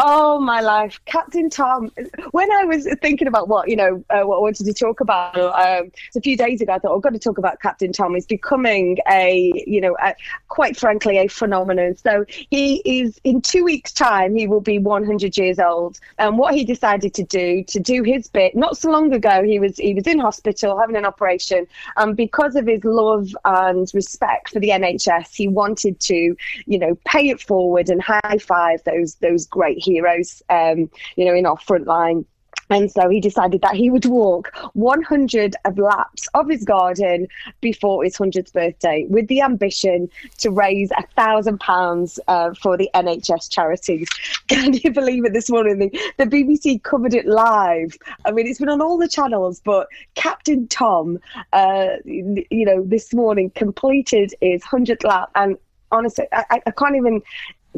Oh 0.02 0.40
my 0.40 0.62
life, 0.62 0.98
Captain 1.04 1.50
Tom. 1.50 1.92
When 2.32 2.50
I 2.54 2.64
was 2.64 2.88
thinking 3.02 3.28
about 3.28 3.50
what 3.50 3.68
you 3.68 3.76
know, 3.76 4.02
uh, 4.10 4.22
what 4.22 4.38
I 4.38 4.40
wanted 4.40 4.66
to 4.66 4.74
talk 4.74 5.02
about 5.02 5.36
um, 5.36 5.92
a 6.16 6.22
few 6.22 6.38
days 6.38 6.62
ago, 6.62 6.72
I 6.72 6.80
thought 6.80 6.96
I've 6.96 7.02
got 7.02 7.12
to 7.12 7.20
talk 7.20 7.38
about 7.38 7.60
Captain 7.60 7.92
Tom. 7.92 8.16
He's 8.16 8.26
becoming 8.26 9.00
a, 9.12 9.52
you 9.68 9.82
know, 9.82 9.98
a, 10.02 10.16
quite 10.48 10.78
frankly, 10.78 11.18
a 11.18 11.28
phenomenon. 11.28 11.98
So 11.98 12.24
he 12.30 12.82
is 12.86 13.20
in 13.26 13.42
two 13.42 13.66
weeks' 13.66 13.92
time. 13.92 14.38
He 14.38 14.48
will 14.48 14.62
be 14.62 14.80
100 14.80 15.36
years 15.36 15.60
old. 15.60 16.00
And 16.18 16.38
what 16.38 16.54
he 16.54 16.64
decided 16.64 17.14
to 17.16 17.24
do 17.24 17.66
to 17.66 17.80
do 17.82 18.02
his 18.04 18.30
bit, 18.30 18.56
not 18.56 18.78
so 18.78 18.90
long 18.90 19.12
ago, 19.12 19.44
he 19.44 19.60
was 19.60 19.76
he 19.76 19.94
was 19.94 20.08
in 20.08 20.18
hospital 20.18 20.80
having 20.80 20.96
an 20.96 21.04
operation, 21.04 21.68
and 21.98 22.16
because 22.16 22.56
of 22.56 22.68
his 22.68 22.86
love 22.86 23.36
and 23.44 23.92
respect 23.94 24.52
for 24.52 24.62
the 24.62 24.70
NHS, 24.70 25.36
he 25.36 25.50
wanted 25.50 26.00
to, 26.00 26.38
you 26.68 26.80
know, 26.80 26.98
pay 27.06 27.28
it 27.28 27.42
forward 27.42 27.90
and 27.90 28.02
high 28.02 28.38
five 28.40 28.82
those 28.86 29.16
those 29.16 29.46
great 29.46 29.89
heroes, 29.94 30.42
um, 30.50 30.90
you 31.16 31.26
know, 31.26 31.34
in 31.34 31.46
our 31.46 31.58
front 31.58 31.88
line. 31.88 32.26
And 32.72 32.92
so 32.92 33.10
he 33.10 33.20
decided 33.20 33.62
that 33.64 33.76
he 33.76 33.90
would 33.90 34.06
walk 34.06 34.52
100 34.74 35.56
of 35.66 35.80
laps 35.80 36.28
of 36.36 36.48
his 36.48 36.64
garden 36.64 37.28
before 37.62 38.04
his 38.04 38.16
100th 38.18 38.54
birthday 38.54 39.08
with 39.10 39.28
the 39.28 39.42
ambition 39.42 40.08
to 40.38 40.52
raise 40.52 40.92
a 40.92 41.02
thousand 41.16 41.60
pounds 41.60 42.20
uh, 42.28 42.54
for 42.54 42.78
the 42.78 42.88
NHS 42.94 43.50
charities. 43.50 44.08
Can 44.48 44.74
you 44.74 44.92
believe 44.92 45.26
it 45.26 45.34
this 45.34 45.50
morning? 45.50 45.80
The, 45.80 46.00
the 46.24 46.26
BBC 46.26 46.84
covered 46.84 47.16
it 47.16 47.26
live. 47.26 47.98
I 48.26 48.32
mean, 48.32 48.46
it's 48.46 48.60
been 48.60 48.70
on 48.70 48.82
all 48.82 49.00
the 49.00 49.10
channels, 49.10 49.62
but 49.66 49.88
Captain 50.14 50.68
Tom, 50.68 51.18
uh, 51.54 51.88
you 52.06 52.66
know, 52.66 52.84
this 52.84 53.16
morning 53.16 53.50
completed 53.56 54.36
his 54.42 54.62
100th 54.64 55.04
lap. 55.04 55.32
And 55.34 55.58
honestly, 55.92 56.26
I, 56.32 56.46
I- 56.52 56.62
I 56.68 56.72
can't 56.72 56.96
even 56.96 57.24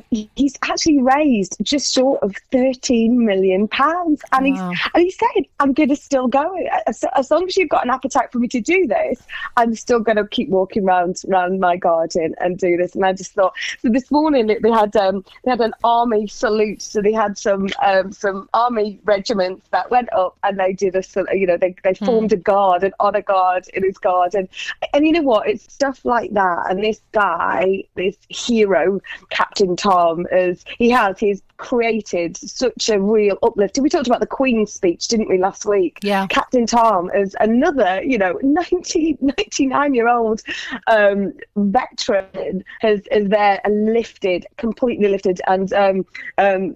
he's 0.09 0.55
actually 0.63 1.01
raised 1.01 1.57
just 1.61 1.93
short 1.93 2.21
of 2.23 2.35
13 2.51 3.25
million 3.25 3.67
pounds. 3.67 4.21
And 4.31 4.45
Wow. 4.45 4.71
he's 4.71 4.79
and 4.93 5.03
he 5.03 5.11
said 5.11 5.45
i'm 5.59 5.73
going 5.73 5.89
to 5.89 5.95
still 5.95 6.27
go. 6.27 6.55
As, 6.87 7.03
as 7.15 7.31
long 7.31 7.45
as 7.47 7.55
you've 7.57 7.69
got 7.69 7.83
an 7.85 7.89
appetite 7.91 8.31
for 8.31 8.39
me 8.39 8.47
to 8.49 8.61
do 8.61 8.87
this 8.87 9.25
i'm 9.57 9.75
still 9.75 9.99
going 9.99 10.17
to 10.17 10.27
keep 10.27 10.49
walking 10.49 10.83
around 10.85 11.17
around 11.29 11.59
my 11.59 11.77
garden 11.77 12.33
and 12.39 12.57
do 12.57 12.77
this. 12.77 12.95
And 12.95 13.05
i 13.05 13.13
just 13.13 13.33
thought 13.33 13.53
so 13.79 13.89
this 13.89 14.09
morning 14.11 14.47
they 14.47 14.71
had 14.71 14.95
um 14.95 15.23
they 15.43 15.51
had 15.51 15.61
an 15.61 15.73
army 15.83 16.27
salute. 16.27 16.81
So 16.81 17.01
they 17.01 17.13
had 17.13 17.37
some 17.37 17.67
um 17.85 18.11
some 18.11 18.49
army 18.53 18.99
regiments 19.05 19.67
that 19.71 19.89
went 19.91 20.11
up 20.13 20.37
and 20.43 20.59
they 20.59 20.73
did 20.73 20.95
a 20.95 21.03
you 21.33 21.47
know 21.47 21.57
they, 21.57 21.75
they 21.83 21.93
formed 21.93 22.33
a 22.33 22.37
guard 22.37 22.83
an 22.83 22.93
honor 22.99 23.21
guard 23.21 23.67
in 23.73 23.83
his 23.83 23.97
garden. 23.97 24.47
And 24.93 25.05
you 25.05 25.11
know 25.13 25.21
what? 25.21 25.47
It's 25.47 25.71
stuff 25.71 26.03
like 26.05 26.31
that. 26.33 26.69
And 26.69 26.83
this 26.83 27.01
guy 27.11 27.83
this 27.95 28.17
hero 28.29 28.99
captain 29.29 29.75
tom 29.81 30.27
as 30.31 30.63
he 30.77 30.89
has 30.89 31.17
he's 31.17 31.41
created 31.57 32.37
such 32.37 32.89
a 32.89 32.99
real 32.99 33.37
uplift 33.43 33.79
we 33.79 33.89
talked 33.89 34.07
about 34.07 34.19
the 34.19 34.27
queen's 34.27 34.71
speech 34.71 35.07
didn't 35.07 35.27
we 35.27 35.37
last 35.37 35.65
week 35.65 35.97
Yeah. 36.03 36.27
Captain 36.51 36.65
tom 36.65 37.09
is 37.15 37.35
another 37.39 38.01
you 38.03 38.17
know 38.17 38.37
90 38.43 39.17
99 39.21 39.93
year 39.93 40.07
old 40.09 40.41
um 40.87 41.33
veteran 41.55 42.63
has 42.81 43.01
is 43.11 43.29
there 43.29 43.59
and 43.63 43.93
lifted 43.93 44.45
completely 44.57 45.07
lifted. 45.07 45.39
And 45.47 45.71
um 45.73 46.05
um 46.37 46.75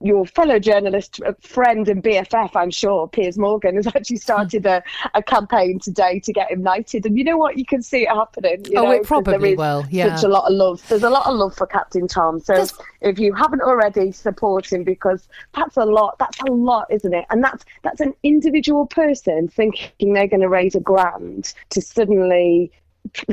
your 0.00 0.24
fellow 0.26 0.58
journalist 0.58 1.20
friend 1.40 1.86
and 1.88 2.02
bff 2.02 2.50
i'm 2.56 2.70
sure 2.70 3.08
piers 3.08 3.36
morgan 3.36 3.76
has 3.76 3.86
actually 3.88 4.16
started 4.16 4.64
a, 4.64 4.82
a 5.14 5.22
campaign 5.22 5.78
today 5.78 6.18
to 6.20 6.32
get 6.32 6.50
him 6.50 6.62
knighted. 6.62 7.04
And 7.06 7.16
you 7.18 7.24
know 7.24 7.36
what? 7.36 7.58
You 7.58 7.64
can 7.66 7.82
see 7.82 8.02
it 8.04 8.08
happening 8.08 8.64
you 8.70 8.78
Oh, 8.78 8.84
know, 8.84 8.90
it 8.92 9.04
probably 9.04 9.54
will, 9.54 9.84
yeah. 9.90 10.14
such 10.16 10.24
a 10.24 10.28
lot 10.28 10.50
of 10.50 10.54
love. 10.56 10.82
There's 10.88 11.02
a 11.02 11.10
lot 11.10 11.26
of 11.26 11.34
love 11.36 11.54
for 11.54 11.66
captain 11.66 12.08
tom. 12.08 12.40
So 12.40 12.54
Does- 12.54 12.78
if 13.02 13.18
you 13.18 13.34
haven't 13.34 13.60
already 13.62 14.12
support 14.12 14.72
him 14.72 14.84
because 14.84 15.28
that's 15.54 15.76
a 15.76 15.84
lot 15.84 16.18
that's 16.18 16.38
a 16.40 16.50
lot 16.50 16.86
isn't 16.90 17.12
it? 17.14 17.26
And 17.30 17.42
that's 17.44 17.64
that's 17.82 18.00
an 18.00 18.14
individual 18.22 18.86
person 18.86 19.09
thinking 19.48 20.12
they're 20.12 20.28
going 20.28 20.40
to 20.40 20.48
raise 20.48 20.74
a 20.74 20.80
grand 20.80 21.52
to 21.70 21.80
suddenly 21.80 22.72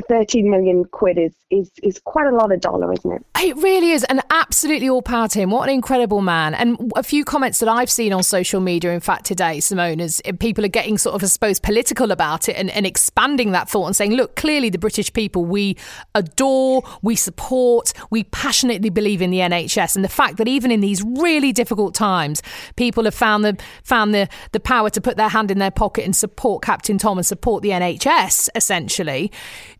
13 0.08 0.50
million 0.50 0.84
quid 0.84 1.18
is, 1.18 1.34
is 1.50 1.70
is 1.82 2.00
quite 2.04 2.26
a 2.26 2.34
lot 2.34 2.52
of 2.52 2.60
dollar 2.60 2.92
isn't 2.92 3.12
it 3.12 3.24
It 3.40 3.56
really 3.56 3.92
is, 3.92 4.04
and 4.04 4.20
absolutely 4.30 4.88
all 4.88 5.00
power 5.00 5.28
to 5.28 5.38
him. 5.38 5.50
What 5.50 5.68
an 5.68 5.74
incredible 5.74 6.20
man! 6.20 6.54
And 6.54 6.92
a 6.96 7.02
few 7.02 7.24
comments 7.24 7.60
that 7.60 7.68
I've 7.68 7.90
seen 7.90 8.12
on 8.12 8.22
social 8.22 8.60
media, 8.60 8.92
in 8.92 9.00
fact, 9.00 9.26
today, 9.26 9.60
Simone, 9.60 10.00
is 10.00 10.20
people 10.40 10.64
are 10.64 10.68
getting 10.68 10.98
sort 10.98 11.14
of, 11.14 11.22
I 11.22 11.26
suppose, 11.26 11.60
political 11.60 12.10
about 12.10 12.48
it 12.48 12.56
and, 12.56 12.68
and 12.70 12.84
expanding 12.84 13.52
that 13.52 13.68
thought 13.68 13.86
and 13.86 13.96
saying, 13.96 14.14
look, 14.14 14.36
clearly 14.36 14.70
the 14.70 14.78
British 14.78 15.12
people 15.12 15.44
we 15.44 15.76
adore, 16.14 16.82
we 17.02 17.14
support, 17.14 17.92
we 18.10 18.24
passionately 18.24 18.90
believe 18.90 19.22
in 19.22 19.30
the 19.30 19.38
NHS, 19.38 19.94
and 19.94 20.04
the 20.04 20.08
fact 20.08 20.36
that 20.38 20.48
even 20.48 20.70
in 20.70 20.80
these 20.80 21.02
really 21.02 21.52
difficult 21.52 21.94
times, 21.94 22.42
people 22.76 23.04
have 23.04 23.14
found 23.14 23.44
the 23.44 23.56
found 23.84 24.14
the 24.14 24.28
the 24.52 24.60
power 24.60 24.90
to 24.90 25.00
put 25.00 25.16
their 25.16 25.28
hand 25.28 25.50
in 25.50 25.58
their 25.58 25.70
pocket 25.70 26.04
and 26.04 26.14
support 26.14 26.62
Captain 26.62 26.98
Tom 26.98 27.18
and 27.18 27.26
support 27.26 27.62
the 27.62 27.70
NHS. 27.70 28.48
Essentially, 28.54 29.30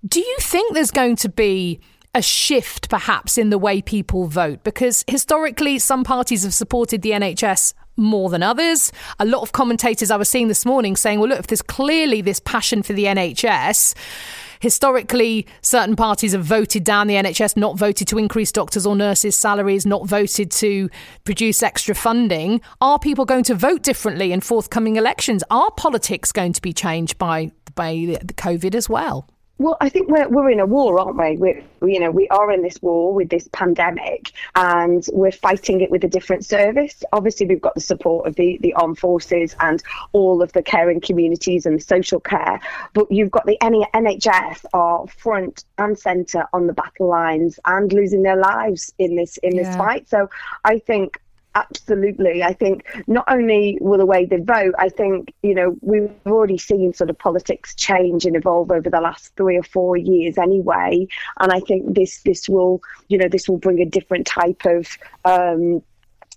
do 0.07 0.21
you 0.21 0.37
think 0.41 0.75
there's 0.75 0.91
going 0.91 1.17
to 1.17 1.29
be 1.29 1.81
a 2.15 2.23
shift 2.23 2.89
perhaps 2.89 3.37
in 3.37 3.51
the 3.51 3.59
way 3.59 3.83
people 3.83 4.27
vote 4.27 4.65
because 4.65 5.05
historically 5.07 5.79
some 5.79 6.05
parties 6.05 6.43
have 6.43 6.55
supported 6.55 7.03
the 7.03 7.11
NHS 7.11 7.75
more 7.97 8.31
than 8.31 8.43
others. 8.43 8.93
A 9.19 9.25
lot 9.25 9.43
of 9.43 9.53
commentators 9.53 10.11
I 10.11 10.17
was 10.17 10.29
seeing 10.29 10.49
this 10.49 10.65
morning 10.65 10.97
saying, 10.97 11.21
well, 11.21 11.29
look, 11.29 11.41
if 11.41 11.47
there's 11.49 11.63
clearly 11.63 12.23
this 12.23 12.41
passion 12.41 12.83
for 12.83 12.93
the 12.93 13.05
NHS, 13.05 13.95
historically 14.61 15.47
certain 15.61 15.97
parties 15.97 16.33
have 16.33 16.45
voted 16.45 16.85
down 16.85 17.09
the 17.09 17.15
NHS, 17.15 17.57
not 17.57 17.77
voted 17.77 18.09
to 18.09 18.19
increase 18.19 18.53
doctors 18.53 18.87
or 18.87 18.97
nurses' 18.97 19.37
salaries, 19.37 19.85
not 19.85 20.07
voted 20.07 20.51
to 20.53 20.89
produce 21.25 21.63
extra 21.63 21.95
funding. 21.95 22.61
Are 22.81 22.99
people 22.99 23.25
going 23.25 23.45
to 23.45 23.55
vote 23.55 23.83
differently 23.83 24.33
in 24.33 24.41
forthcoming 24.41 24.97
elections? 24.97 25.43
Are 25.51 25.71
politics 25.73 26.33
going 26.33 26.53
to 26.55 26.63
be 26.63 26.73
changed 26.73 27.19
by 27.19 27.53
by 27.75 27.93
the 28.23 28.35
COVID 28.35 28.75
as 28.75 28.89
well? 28.89 29.29
Well, 29.59 29.77
I 29.81 29.89
think 29.89 30.09
we're 30.09 30.29
we're 30.29 30.51
in 30.51 30.61
a 30.61 30.67
war, 30.67 31.01
aren't 31.01 31.17
we? 31.17 31.37
We're, 31.37 31.89
you 31.89 31.99
know, 31.99 32.13
we 32.13 32.29
are 32.29 32.53
in 32.53 32.63
this 32.63 32.81
war 32.81 33.13
with 33.13 33.29
this 33.29 33.49
pandemic, 33.53 34.31
and 34.55 35.05
we're 35.13 35.33
fighting 35.33 35.81
it 35.81 35.91
with 35.91 36.05
a 36.05 36.09
different 36.09 36.45
service. 36.45 37.03
Obviously, 37.13 37.47
we've 37.47 37.61
got 37.61 37.75
the 37.75 37.81
support 37.81 38.29
of 38.29 38.37
the 38.37 38.59
the 38.63 38.73
armed 38.75 39.01
forces 39.01 39.57
and 39.59 39.83
all 40.13 40.43
of 40.43 40.53
the 40.53 40.63
caring 40.63 41.01
communities 41.01 41.67
and 41.67 41.81
the 41.81 41.83
social 41.83 42.21
care, 42.21 42.61
but 42.93 43.11
you've 43.11 43.33
got 43.33 43.47
the 43.47 43.59
NHS 43.61 44.65
are 44.75 45.09
front 45.09 45.65
and 45.77 45.99
centre 45.99 46.47
on 46.53 46.69
the 46.69 46.73
battle 46.73 47.09
lines 47.09 47.59
and 47.65 47.93
losing 47.93 48.23
their 48.23 48.37
lives 48.37 48.93
in 48.99 49.17
this 49.17 49.39
in 49.39 49.57
this 49.57 49.75
fight. 49.75 50.09
So, 50.09 50.31
I 50.65 50.79
think 50.79 51.21
absolutely. 51.55 52.43
I 52.43 52.53
think 52.53 52.87
not 53.07 53.25
only 53.29 53.79
will 53.81 53.99
the 53.99 54.07
way 54.07 54.25
they 54.25 54.37
vote 54.37 54.75
i 54.79 54.89
think 54.89 55.35
you 55.43 55.55
know 55.55 55.77
we've 55.81 56.11
already 56.27 56.59
seen 56.59 56.93
sort 56.93 57.11
of 57.11 57.19
politics 57.19 57.75
change 57.75 58.25
and 58.25 58.37
evolve 58.37 58.71
over 58.71 58.89
the 58.89 59.01
last 59.01 59.35
three 59.37 59.57
or 59.57 59.63
four 59.63 59.97
years 59.97 60.39
anyway. 60.39 61.07
And 61.41 61.53
i 61.53 61.61
think 61.61 61.95
this 61.95 62.23
this 62.23 62.49
will 62.49 62.81
you 63.09 63.19
know 63.19 63.29
this 63.29 63.49
will 63.49 63.59
bring 63.59 63.81
a 63.81 63.87
different 63.87 64.27
type 64.27 64.65
of 64.65 64.97
um 65.25 65.83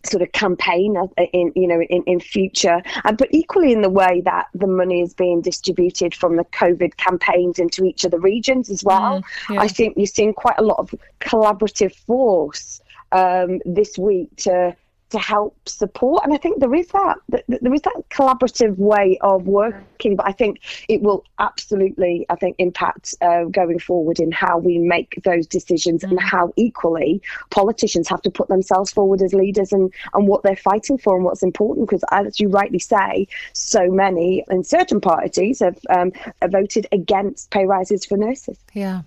sort 0.04 0.24
of 0.24 0.32
campaign 0.32 0.98
uh, 0.98 1.24
in 1.34 1.52
you 1.56 1.68
know 1.68 1.82
in, 1.82 2.04
in 2.04 2.20
future. 2.20 2.82
And 3.04 3.18
but 3.18 3.28
equally 3.32 3.72
in 3.72 3.82
the 3.82 3.90
way 3.90 4.22
that 4.22 4.48
the 4.54 4.68
money 4.68 5.02
is 5.02 5.14
being 5.14 5.42
distributed 5.42 6.16
from 6.16 6.38
the 6.38 6.46
covid 6.46 6.96
campaigns 6.98 7.60
into 7.60 7.84
each 7.84 8.04
of 8.04 8.12
the 8.12 8.20
regions 8.20 8.70
as 8.70 8.84
well 8.84 9.24
yeah. 9.50 9.62
i 9.62 9.68
think 9.68 9.96
you're 9.98 10.06
seeing 10.06 10.34
quite 10.34 10.58
a 10.58 10.64
lot 10.64 10.80
of 10.80 10.94
collaborative 11.20 11.96
force 12.08 12.82
um, 13.12 13.60
this 13.66 13.98
week 13.98 14.36
to 14.38 14.76
to 15.12 15.20
help 15.20 15.58
support. 15.68 16.24
And 16.24 16.34
i 16.34 16.38
think 16.38 16.60
there 16.60 16.74
is 16.74 16.88
that 16.88 17.18
th- 17.32 17.46
th- 17.48 17.62
there 17.62 17.74
is 17.74 17.82
that 17.82 18.02
collaborative 18.10 18.78
way 18.78 19.18
of 19.22 19.48
working 19.48 20.16
but 20.16 20.28
i 20.28 20.32
think 20.32 20.60
it 20.90 21.02
will 21.02 21.24
absolutely 21.40 22.26
i 22.30 22.36
think 22.36 22.56
impact 22.60 23.16
uh, 23.22 23.44
going 23.46 23.80
forward 23.80 24.20
in 24.20 24.32
how 24.32 24.58
we 24.58 24.78
make 24.78 25.20
those 25.24 25.46
decisions 25.48 26.04
and 26.04 26.20
how 26.20 26.52
equally 26.56 27.22
politicians 27.50 28.08
have 28.08 28.22
to 28.22 28.32
put 28.32 28.48
themselves 28.48 28.92
forward 28.92 29.22
as 29.22 29.34
leaders 29.34 29.72
and 29.72 29.92
and 30.14 30.28
what 30.28 30.44
they're 30.44 30.56
fighting 30.56 30.98
for 30.98 31.16
and 31.16 31.26
what's 31.26 31.44
important. 31.44 31.88
Because 31.88 32.04
as 32.12 32.40
you 32.40 32.50
rightly 32.50 32.80
say 32.80 33.28
so 33.54 33.90
many 33.90 34.44
and 34.48 34.66
certain 34.66 35.02
parties 35.02 35.60
have, 35.60 35.80
um, 35.90 36.12
have 36.42 36.52
voted 36.52 36.88
against 36.92 37.50
pay 37.52 37.66
rises 37.66 38.06
for 38.06 38.18
nurses. 38.18 38.58
Yeah. 38.74 39.02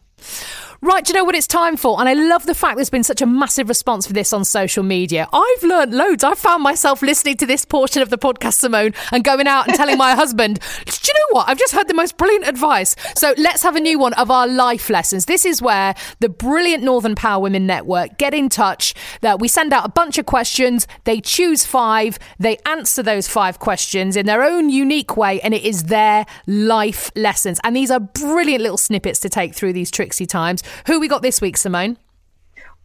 Right, 0.84 1.02
do 1.02 1.14
you 1.14 1.18
know 1.18 1.24
what 1.24 1.34
it's 1.34 1.46
time 1.46 1.78
for? 1.78 1.98
And 1.98 2.10
I 2.10 2.12
love 2.12 2.44
the 2.44 2.54
fact 2.54 2.76
there's 2.76 2.90
been 2.90 3.04
such 3.04 3.22
a 3.22 3.26
massive 3.26 3.70
response 3.70 4.06
for 4.06 4.12
this 4.12 4.34
on 4.34 4.44
social 4.44 4.82
media. 4.82 5.26
I've 5.32 5.62
learned 5.62 5.94
loads. 5.94 6.22
I 6.22 6.34
found 6.34 6.62
myself 6.62 7.00
listening 7.00 7.38
to 7.38 7.46
this 7.46 7.64
portion 7.64 8.02
of 8.02 8.10
the 8.10 8.18
podcast, 8.18 8.58
Simone, 8.58 8.92
and 9.10 9.24
going 9.24 9.46
out 9.46 9.66
and 9.66 9.74
telling 9.74 9.96
my 9.96 10.14
husband, 10.14 10.60
do 10.84 10.92
you 10.92 11.14
know 11.14 11.38
what? 11.38 11.48
I've 11.48 11.58
just 11.58 11.72
heard 11.72 11.88
the 11.88 11.94
most 11.94 12.18
brilliant 12.18 12.46
advice. 12.46 12.96
So 13.16 13.32
let's 13.38 13.62
have 13.62 13.76
a 13.76 13.80
new 13.80 13.98
one 13.98 14.12
of 14.12 14.30
our 14.30 14.46
life 14.46 14.90
lessons. 14.90 15.24
This 15.24 15.46
is 15.46 15.62
where 15.62 15.94
the 16.20 16.28
brilliant 16.28 16.82
Northern 16.82 17.14
Power 17.14 17.40
Women 17.40 17.66
Network 17.66 18.18
get 18.18 18.34
in 18.34 18.50
touch. 18.50 18.94
That 19.22 19.40
we 19.40 19.48
send 19.48 19.72
out 19.72 19.86
a 19.86 19.90
bunch 19.90 20.18
of 20.18 20.26
questions, 20.26 20.86
they 21.04 21.18
choose 21.18 21.64
five, 21.64 22.18
they 22.38 22.58
answer 22.66 23.02
those 23.02 23.26
five 23.26 23.58
questions 23.58 24.16
in 24.16 24.26
their 24.26 24.42
own 24.42 24.68
unique 24.68 25.16
way, 25.16 25.40
and 25.40 25.54
it 25.54 25.62
is 25.62 25.84
their 25.84 26.26
life 26.46 27.10
lessons. 27.16 27.58
And 27.64 27.74
these 27.74 27.90
are 27.90 28.00
brilliant 28.00 28.60
little 28.60 28.76
snippets 28.76 29.18
to 29.20 29.30
take 29.30 29.54
through 29.54 29.72
these 29.72 29.90
tricksy 30.14 30.26
times. 30.26 30.62
Who 30.86 31.00
we 31.00 31.08
got 31.08 31.22
this 31.22 31.40
week, 31.40 31.56
Simone? 31.56 31.96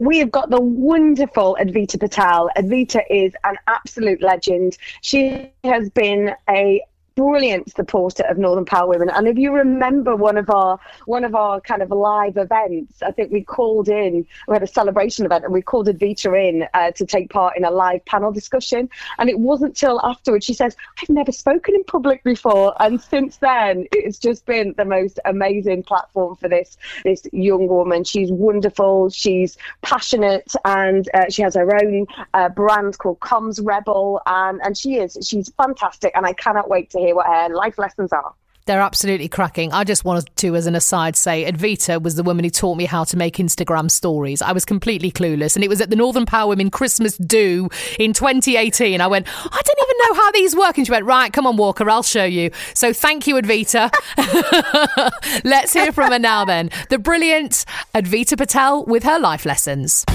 we 0.02 0.18
have 0.18 0.32
got 0.32 0.50
the 0.50 0.62
wonderful 0.62 1.58
Advita 1.60 2.00
Patel. 2.00 2.50
Advita 2.56 3.02
is 3.10 3.34
an 3.44 3.58
absolute 3.68 4.22
legend. 4.22 4.78
She 5.02 5.52
has 5.66 5.90
been 5.90 6.34
a 6.50 6.82
brilliant 7.20 7.70
supporter 7.76 8.24
of 8.30 8.38
Northern 8.38 8.64
Power 8.64 8.88
Women. 8.88 9.10
And 9.10 9.28
if 9.28 9.38
you 9.38 9.52
remember 9.54 10.16
one 10.16 10.38
of 10.38 10.50
our 10.50 10.80
one 11.06 11.26
of 11.26 11.36
our 11.36 11.60
kind 11.60 11.82
of 11.82 11.92
live 11.92 12.38
events, 12.38 13.02
I 13.02 13.12
think 13.12 13.32
we 13.32 13.44
called 13.44 13.90
in, 13.90 14.26
we 14.48 14.56
had 14.56 14.64
a 14.64 14.68
celebration 14.68 15.26
event 15.26 15.44
and 15.44 15.54
we 15.54 15.62
called 15.62 15.88
Advita 15.88 16.30
in 16.48 16.66
uh, 16.74 16.92
to 16.92 17.06
take 17.06 17.30
part 17.30 17.58
in 17.58 17.66
a 17.66 17.72
live 17.72 18.06
panel 18.06 18.32
discussion. 18.32 18.90
And 19.18 19.30
it 19.30 19.38
wasn't 19.40 19.76
till 19.76 20.00
afterwards 20.04 20.46
she 20.46 20.54
says, 20.54 20.78
I've 21.02 21.10
never 21.10 21.34
spoken 21.34 21.76
in 21.76 21.84
public 21.84 22.24
before. 22.24 22.74
And 22.80 23.02
since 23.02 23.38
then, 23.38 23.86
it's 23.92 24.18
just 24.18 24.46
been 24.46 24.74
the 24.78 24.86
most 24.86 25.20
amazing 25.26 25.84
platform 25.84 26.38
for 26.38 26.48
this 26.48 26.78
this 27.04 27.28
young 27.34 27.68
woman. 27.68 28.06
She's 28.06 28.32
wonderful, 28.32 29.10
she's 29.10 29.58
passionate, 29.82 30.54
and 30.64 31.10
uh, 31.14 31.26
she 31.30 31.42
has 31.42 31.56
her 31.56 31.76
own 31.84 32.08
uh, 32.34 32.48
brand 32.48 32.98
called 32.98 33.20
Comms 33.20 33.60
Rebel. 33.62 34.22
And, 34.26 34.62
and 34.64 34.78
she 34.78 34.96
is, 34.96 35.18
she's 35.22 35.50
fantastic. 35.50 36.14
And 36.16 36.26
I 36.26 36.34
cannot 36.34 36.70
wait 36.70 36.90
to 36.92 37.00
hear 37.00 37.09
what 37.14 37.28
her 37.28 37.50
life 37.50 37.78
lessons 37.78 38.12
are. 38.14 38.34
They're 38.70 38.82
absolutely 38.82 39.30
cracking. 39.30 39.74
I 39.74 39.84
just 39.84 40.06
wanted 40.06 40.30
to, 40.36 40.56
as 40.56 40.68
an 40.68 40.76
aside, 40.76 41.16
say 41.16 41.52
Advita 41.52 42.00
was 42.04 42.14
the 42.14 42.22
woman 42.22 42.44
who 42.44 42.52
taught 42.52 42.78
me 42.78 42.86
how 42.86 43.04
to 43.04 43.18
make 43.18 43.38
Instagram 43.38 43.90
stories. 43.90 44.44
I 44.44 44.52
was 44.52 44.64
completely 44.64 45.12
clueless. 45.12 45.56
And 45.56 45.64
it 45.64 45.70
was 45.70 45.82
at 45.82 45.90
the 45.90 45.96
Northern 45.96 46.28
Power 46.28 46.50
Women 46.50 46.70
Christmas 46.70 47.18
Do 47.18 47.70
in 47.98 48.14
2018. 48.14 49.02
I 49.02 49.08
went, 49.08 49.28
I 49.28 49.62
don't 49.66 49.80
even 49.82 49.96
know 50.08 50.22
how 50.22 50.32
these 50.34 50.56
work. 50.56 50.78
And 50.78 50.86
she 50.86 50.92
went, 50.92 51.06
Right, 51.06 51.34
come 51.34 51.48
on, 51.48 51.58
Walker, 51.58 51.90
I'll 51.90 52.04
show 52.04 52.26
you. 52.26 52.52
So 52.76 52.94
thank 52.94 53.26
you, 53.26 53.42
Advita. 53.42 53.90
Let's 55.44 55.74
hear 55.74 55.92
from 55.92 56.12
her 56.12 56.20
now 56.20 56.46
then. 56.46 56.70
The 56.92 57.00
brilliant 57.00 57.66
Advita 57.96 58.38
Patel 58.38 58.86
with 58.86 59.02
her 59.02 59.18
life 59.18 59.48
lessons. 59.48 60.06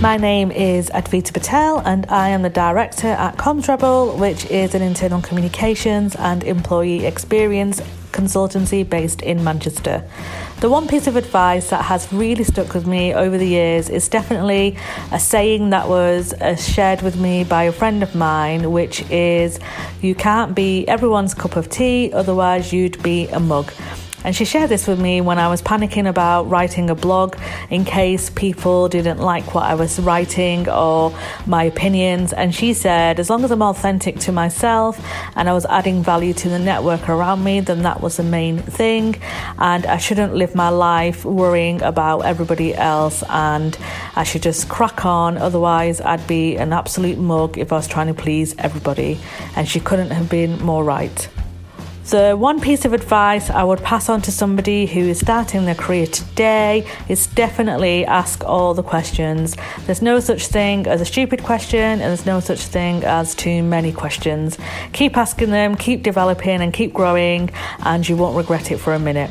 My 0.00 0.16
name 0.16 0.50
is 0.50 0.88
Advita 0.88 1.34
Patel, 1.34 1.80
and 1.80 2.06
I 2.06 2.30
am 2.30 2.40
the 2.40 2.48
director 2.48 3.08
at 3.08 3.36
Comms 3.36 3.68
Rebel, 3.68 4.16
which 4.16 4.46
is 4.46 4.74
an 4.74 4.80
internal 4.80 5.20
communications 5.20 6.16
and 6.16 6.42
employee 6.42 7.04
experience 7.04 7.82
consultancy 8.10 8.88
based 8.88 9.20
in 9.20 9.44
Manchester. 9.44 10.02
The 10.60 10.70
one 10.70 10.88
piece 10.88 11.06
of 11.06 11.16
advice 11.16 11.68
that 11.68 11.84
has 11.84 12.10
really 12.14 12.44
stuck 12.44 12.72
with 12.72 12.86
me 12.86 13.12
over 13.12 13.36
the 13.36 13.46
years 13.46 13.90
is 13.90 14.08
definitely 14.08 14.78
a 15.12 15.20
saying 15.20 15.68
that 15.68 15.86
was 15.86 16.32
uh, 16.32 16.56
shared 16.56 17.02
with 17.02 17.20
me 17.20 17.44
by 17.44 17.64
a 17.64 17.72
friend 17.72 18.02
of 18.02 18.14
mine, 18.14 18.72
which 18.72 19.02
is 19.10 19.60
you 20.00 20.14
can't 20.14 20.54
be 20.54 20.88
everyone's 20.88 21.34
cup 21.34 21.56
of 21.56 21.68
tea, 21.68 22.10
otherwise, 22.14 22.72
you'd 22.72 23.02
be 23.02 23.28
a 23.28 23.38
mug. 23.38 23.70
And 24.22 24.36
she 24.36 24.44
shared 24.44 24.68
this 24.68 24.86
with 24.86 25.00
me 25.00 25.20
when 25.20 25.38
I 25.38 25.48
was 25.48 25.62
panicking 25.62 26.06
about 26.08 26.48
writing 26.50 26.90
a 26.90 26.94
blog 26.94 27.36
in 27.70 27.84
case 27.84 28.28
people 28.28 28.88
didn't 28.88 29.18
like 29.18 29.54
what 29.54 29.64
I 29.64 29.74
was 29.74 29.98
writing 29.98 30.68
or 30.68 31.16
my 31.46 31.64
opinions. 31.64 32.32
And 32.34 32.54
she 32.54 32.74
said, 32.74 33.18
as 33.18 33.30
long 33.30 33.44
as 33.44 33.50
I'm 33.50 33.62
authentic 33.62 34.18
to 34.20 34.32
myself 34.32 35.02
and 35.36 35.48
I 35.48 35.54
was 35.54 35.64
adding 35.66 36.02
value 36.02 36.34
to 36.34 36.48
the 36.50 36.58
network 36.58 37.08
around 37.08 37.42
me, 37.42 37.60
then 37.60 37.82
that 37.82 38.02
was 38.02 38.18
the 38.18 38.22
main 38.22 38.58
thing. 38.58 39.16
And 39.58 39.86
I 39.86 39.96
shouldn't 39.96 40.34
live 40.34 40.54
my 40.54 40.68
life 40.68 41.24
worrying 41.24 41.80
about 41.82 42.20
everybody 42.20 42.74
else 42.74 43.22
and 43.30 43.76
I 44.16 44.24
should 44.24 44.42
just 44.42 44.68
crack 44.68 45.06
on. 45.06 45.38
Otherwise, 45.38 46.00
I'd 46.02 46.26
be 46.26 46.56
an 46.56 46.74
absolute 46.74 47.18
mug 47.18 47.56
if 47.56 47.72
I 47.72 47.76
was 47.76 47.88
trying 47.88 48.08
to 48.08 48.14
please 48.14 48.54
everybody. 48.58 49.18
And 49.56 49.66
she 49.66 49.80
couldn't 49.80 50.10
have 50.10 50.28
been 50.28 50.62
more 50.62 50.84
right. 50.84 51.28
The 52.10 52.34
one 52.36 52.60
piece 52.60 52.84
of 52.84 52.92
advice 52.92 53.50
I 53.50 53.62
would 53.62 53.84
pass 53.84 54.08
on 54.08 54.20
to 54.22 54.32
somebody 54.32 54.84
who 54.84 54.98
is 54.98 55.20
starting 55.20 55.64
their 55.64 55.76
career 55.76 56.08
today 56.08 56.84
is 57.08 57.28
definitely 57.28 58.04
ask 58.04 58.42
all 58.44 58.74
the 58.74 58.82
questions. 58.82 59.56
There's 59.86 60.02
no 60.02 60.18
such 60.18 60.48
thing 60.48 60.88
as 60.88 61.00
a 61.00 61.04
stupid 61.04 61.44
question, 61.44 61.78
and 61.78 62.00
there's 62.00 62.26
no 62.26 62.40
such 62.40 62.62
thing 62.62 63.04
as 63.04 63.36
too 63.36 63.62
many 63.62 63.92
questions. 63.92 64.58
Keep 64.92 65.16
asking 65.16 65.50
them, 65.50 65.76
keep 65.76 66.02
developing, 66.02 66.60
and 66.62 66.72
keep 66.72 66.92
growing, 66.92 67.48
and 67.84 68.08
you 68.08 68.16
won't 68.16 68.36
regret 68.36 68.72
it 68.72 68.78
for 68.78 68.92
a 68.92 68.98
minute. 68.98 69.30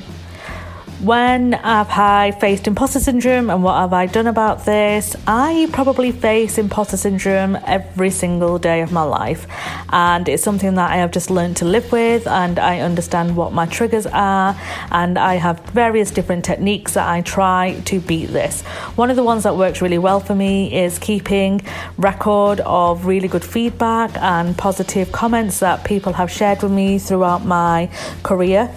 When 1.02 1.54
have 1.54 1.90
I 1.92 2.32
faced 2.32 2.68
imposter 2.68 3.00
syndrome 3.00 3.50
and 3.50 3.64
what 3.64 3.76
have 3.76 3.94
I 3.94 4.06
done 4.06 4.28
about 4.28 4.66
this? 4.66 5.16
I 5.26 5.70
probably 5.72 6.12
face 6.12 6.58
imposter 6.58 6.98
syndrome 6.98 7.58
every 7.66 8.10
single 8.10 8.60
day 8.60 8.82
of 8.82 8.92
my 8.92 9.04
life, 9.04 9.48
and 9.94 10.28
it's 10.28 10.44
something 10.44 10.76
that 10.76 10.92
I 10.92 10.98
have 10.98 11.12
just 11.12 11.30
learned 11.30 11.56
to 11.58 11.66
live 11.66 11.90
with, 11.94 12.28
and 12.28 12.60
I 12.60 12.82
understand 12.82 13.38
what 13.38 13.54
my 13.54 13.66
triggers 13.66 14.08
are, 14.08 14.60
and 14.92 15.18
I 15.18 15.36
have 15.36 15.62
various 15.68 16.12
different 16.12 16.44
techniques 16.44 16.96
that 16.96 17.08
I 17.08 17.22
try 17.22 17.82
to 17.86 18.02
beat 18.02 18.26
this. 18.26 18.62
One 18.98 19.10
of 19.10 19.16
the 19.16 19.24
ones 19.24 19.44
that 19.44 19.56
works 19.56 19.82
really 19.82 20.00
well 20.00 20.20
for 20.20 20.36
me 20.36 20.84
is 20.84 21.00
keeping 21.00 21.62
record 21.98 22.60
of 22.66 23.06
really 23.06 23.30
good 23.30 23.46
feedback 23.46 24.18
and 24.18 24.58
positive 24.58 25.14
comments 25.14 25.60
that 25.60 25.86
people 25.86 26.12
have 26.12 26.30
shared 26.30 26.62
with 26.62 26.74
me 26.74 27.00
throughout 27.00 27.46
my 27.46 27.90
career. 28.22 28.70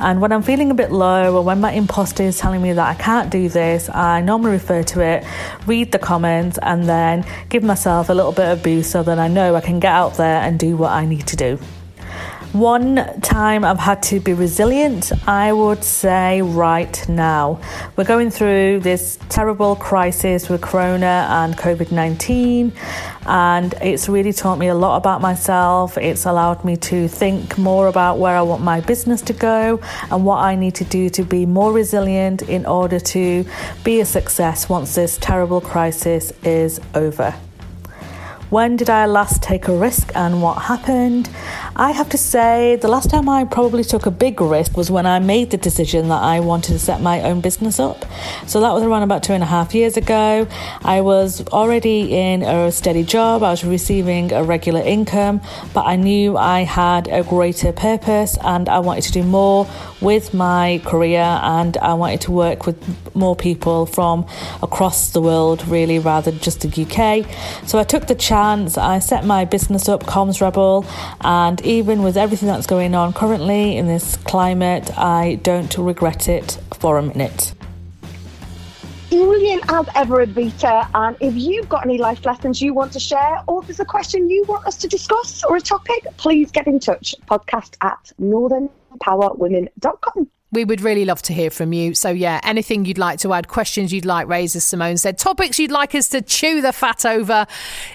And 0.00 0.20
when 0.20 0.32
I'm 0.32 0.42
feeling 0.42 0.70
a 0.70 0.74
bit 0.74 0.90
low 0.90 1.36
or 1.36 1.42
when 1.42 1.60
my 1.60 1.72
imposter 1.72 2.24
is 2.24 2.38
telling 2.38 2.62
me 2.62 2.72
that 2.72 2.86
I 2.86 2.94
can't 2.94 3.30
do 3.30 3.48
this, 3.48 3.88
I 3.88 4.20
normally 4.20 4.52
refer 4.52 4.82
to 4.82 5.00
it, 5.00 5.24
read 5.66 5.92
the 5.92 5.98
comments, 5.98 6.58
and 6.62 6.88
then 6.88 7.24
give 7.48 7.62
myself 7.62 8.08
a 8.08 8.14
little 8.14 8.32
bit 8.32 8.50
of 8.50 8.62
boost 8.62 8.90
so 8.90 9.02
that 9.02 9.18
I 9.18 9.28
know 9.28 9.54
I 9.54 9.60
can 9.60 9.80
get 9.80 9.92
out 9.92 10.14
there 10.14 10.40
and 10.40 10.58
do 10.58 10.76
what 10.76 10.92
I 10.92 11.06
need 11.06 11.26
to 11.28 11.36
do. 11.36 11.58
One 12.54 13.20
time 13.20 13.64
I've 13.64 13.80
had 13.80 14.00
to 14.04 14.20
be 14.20 14.32
resilient, 14.32 15.10
I 15.26 15.52
would 15.52 15.82
say 15.82 16.40
right 16.40 17.08
now. 17.08 17.60
We're 17.96 18.04
going 18.04 18.30
through 18.30 18.78
this 18.78 19.18
terrible 19.28 19.74
crisis 19.74 20.48
with 20.48 20.60
Corona 20.60 21.26
and 21.28 21.56
COVID 21.56 21.90
19, 21.90 22.72
and 23.26 23.74
it's 23.82 24.08
really 24.08 24.32
taught 24.32 24.60
me 24.60 24.68
a 24.68 24.74
lot 24.76 24.98
about 24.98 25.20
myself. 25.20 25.98
It's 25.98 26.26
allowed 26.26 26.64
me 26.64 26.76
to 26.76 27.08
think 27.08 27.58
more 27.58 27.88
about 27.88 28.20
where 28.20 28.36
I 28.36 28.42
want 28.42 28.62
my 28.62 28.80
business 28.80 29.20
to 29.22 29.32
go 29.32 29.80
and 30.12 30.24
what 30.24 30.38
I 30.38 30.54
need 30.54 30.76
to 30.76 30.84
do 30.84 31.08
to 31.10 31.24
be 31.24 31.46
more 31.46 31.72
resilient 31.72 32.42
in 32.42 32.66
order 32.66 33.00
to 33.00 33.44
be 33.82 33.98
a 33.98 34.04
success 34.04 34.68
once 34.68 34.94
this 34.94 35.18
terrible 35.18 35.60
crisis 35.60 36.32
is 36.44 36.80
over. 36.94 37.34
When 38.54 38.76
did 38.76 38.88
I 38.88 39.06
last 39.06 39.42
take 39.42 39.66
a 39.66 39.76
risk 39.76 40.12
and 40.14 40.40
what 40.40 40.62
happened? 40.62 41.28
I 41.76 41.90
have 41.90 42.08
to 42.10 42.18
say, 42.18 42.76
the 42.76 42.86
last 42.86 43.10
time 43.10 43.28
I 43.28 43.42
probably 43.42 43.82
took 43.82 44.06
a 44.06 44.10
big 44.12 44.40
risk 44.40 44.76
was 44.76 44.92
when 44.92 45.06
I 45.06 45.18
made 45.18 45.50
the 45.50 45.56
decision 45.56 46.06
that 46.08 46.22
I 46.22 46.38
wanted 46.38 46.74
to 46.74 46.78
set 46.78 47.00
my 47.00 47.20
own 47.22 47.40
business 47.40 47.80
up. 47.80 48.04
So 48.46 48.60
that 48.60 48.72
was 48.72 48.84
around 48.84 49.02
about 49.02 49.24
two 49.24 49.32
and 49.32 49.42
a 49.42 49.46
half 49.46 49.74
years 49.74 49.96
ago. 49.96 50.46
I 50.84 51.00
was 51.00 51.44
already 51.48 52.16
in 52.16 52.42
a 52.42 52.70
steady 52.70 53.02
job, 53.02 53.42
I 53.42 53.50
was 53.50 53.64
receiving 53.64 54.32
a 54.32 54.44
regular 54.44 54.82
income, 54.82 55.40
but 55.72 55.84
I 55.84 55.96
knew 55.96 56.36
I 56.36 56.60
had 56.60 57.08
a 57.08 57.24
greater 57.24 57.72
purpose 57.72 58.38
and 58.44 58.68
I 58.68 58.78
wanted 58.78 59.02
to 59.04 59.12
do 59.12 59.24
more 59.24 59.68
with 60.00 60.32
my 60.32 60.80
career 60.84 61.22
and 61.42 61.76
I 61.78 61.94
wanted 61.94 62.20
to 62.22 62.30
work 62.30 62.66
with 62.66 62.76
more 63.16 63.34
people 63.34 63.86
from 63.86 64.28
across 64.62 65.10
the 65.10 65.20
world, 65.20 65.66
really, 65.66 65.98
rather 65.98 66.30
than 66.30 66.38
just 66.38 66.60
the 66.60 66.68
UK. 66.68 67.26
So 67.66 67.80
I 67.80 67.84
took 67.84 68.06
the 68.06 68.14
chance, 68.14 68.78
I 68.78 69.00
set 69.00 69.24
my 69.24 69.44
business 69.44 69.88
up, 69.88 70.04
Comms 70.04 70.40
Rebel, 70.40 70.86
and 71.20 71.63
even 71.64 72.02
with 72.02 72.16
everything 72.16 72.48
that's 72.48 72.66
going 72.66 72.94
on 72.94 73.12
currently 73.12 73.76
in 73.76 73.86
this 73.86 74.16
climate, 74.18 74.96
I 74.98 75.36
don't 75.42 75.76
regret 75.78 76.28
it 76.28 76.58
for 76.78 76.98
a 76.98 77.02
minute. 77.02 77.54
Brilliant 79.10 79.72
as 79.72 79.86
ever, 79.94 80.26
Advita. 80.26 80.88
And 80.94 81.16
if 81.20 81.34
you've 81.34 81.68
got 81.68 81.84
any 81.84 81.98
life 81.98 82.26
lessons 82.26 82.60
you 82.60 82.74
want 82.74 82.92
to 82.92 83.00
share, 83.00 83.42
or 83.46 83.60
if 83.60 83.68
there's 83.68 83.78
a 83.80 83.84
question 83.84 84.28
you 84.28 84.44
want 84.48 84.66
us 84.66 84.76
to 84.78 84.88
discuss 84.88 85.44
or 85.44 85.56
a 85.56 85.60
topic, 85.60 86.04
please 86.16 86.50
get 86.50 86.66
in 86.66 86.80
touch. 86.80 87.14
Podcast 87.28 87.76
at 87.80 88.12
northernpowerwomen.com. 88.20 90.28
We 90.54 90.64
would 90.64 90.80
really 90.80 91.04
love 91.04 91.20
to 91.22 91.34
hear 91.34 91.50
from 91.50 91.72
you. 91.72 91.94
So, 91.94 92.10
yeah, 92.10 92.40
anything 92.44 92.84
you'd 92.84 92.96
like 92.96 93.18
to 93.20 93.32
add, 93.32 93.48
questions 93.48 93.92
you'd 93.92 94.04
like 94.04 94.28
raised, 94.28 94.54
as 94.54 94.64
Simone 94.64 94.96
said, 94.96 95.18
topics 95.18 95.58
you'd 95.58 95.72
like 95.72 95.94
us 95.94 96.08
to 96.10 96.22
chew 96.22 96.60
the 96.60 96.72
fat 96.72 97.04
over. 97.04 97.46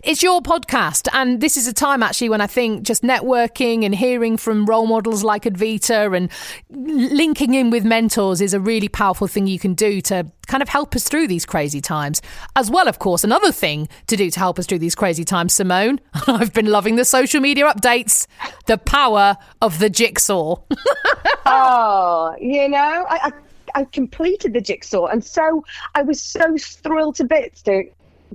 It's 0.03 0.21
your 0.21 0.41
podcast. 0.41 1.07
And 1.13 1.39
this 1.39 1.57
is 1.57 1.67
a 1.67 1.73
time 1.73 2.03
actually 2.03 2.29
when 2.29 2.41
I 2.41 2.47
think 2.47 2.83
just 2.83 3.01
networking 3.01 3.85
and 3.85 3.95
hearing 3.95 4.37
from 4.37 4.65
role 4.65 4.87
models 4.87 5.23
like 5.23 5.43
Advita 5.43 6.15
and 6.15 6.29
linking 6.69 7.53
in 7.53 7.69
with 7.69 7.85
mentors 7.85 8.41
is 8.41 8.53
a 8.53 8.59
really 8.59 8.89
powerful 8.89 9.27
thing 9.27 9.47
you 9.47 9.59
can 9.59 9.73
do 9.73 10.01
to 10.01 10.29
kind 10.49 10.61
of 10.61 10.67
help 10.67 10.95
us 10.95 11.07
through 11.07 11.27
these 11.27 11.45
crazy 11.45 11.79
times. 11.79 12.21
As 12.55 12.69
well, 12.69 12.89
of 12.89 12.99
course, 12.99 13.23
another 13.23 13.51
thing 13.51 13.87
to 14.07 14.17
do 14.17 14.29
to 14.29 14.39
help 14.39 14.59
us 14.59 14.65
through 14.65 14.79
these 14.79 14.95
crazy 14.95 15.23
times, 15.23 15.53
Simone, 15.53 16.01
I've 16.27 16.53
been 16.53 16.65
loving 16.65 16.97
the 16.97 17.05
social 17.05 17.39
media 17.39 17.71
updates, 17.71 18.27
the 18.65 18.77
power 18.77 19.37
of 19.61 19.79
the 19.79 19.89
jigsaw. 19.89 20.57
oh, 21.45 22.18
you 22.39 22.67
know, 22.69 23.05
I, 23.09 23.19
I 23.23 23.31
I 23.75 23.85
completed 23.85 24.53
the 24.53 24.61
jigsaw, 24.61 25.05
and 25.07 25.23
so 25.23 25.63
I 25.95 26.01
was 26.01 26.21
so 26.21 26.57
thrilled 26.57 27.15
to 27.15 27.23
bits 27.23 27.61
to 27.63 27.83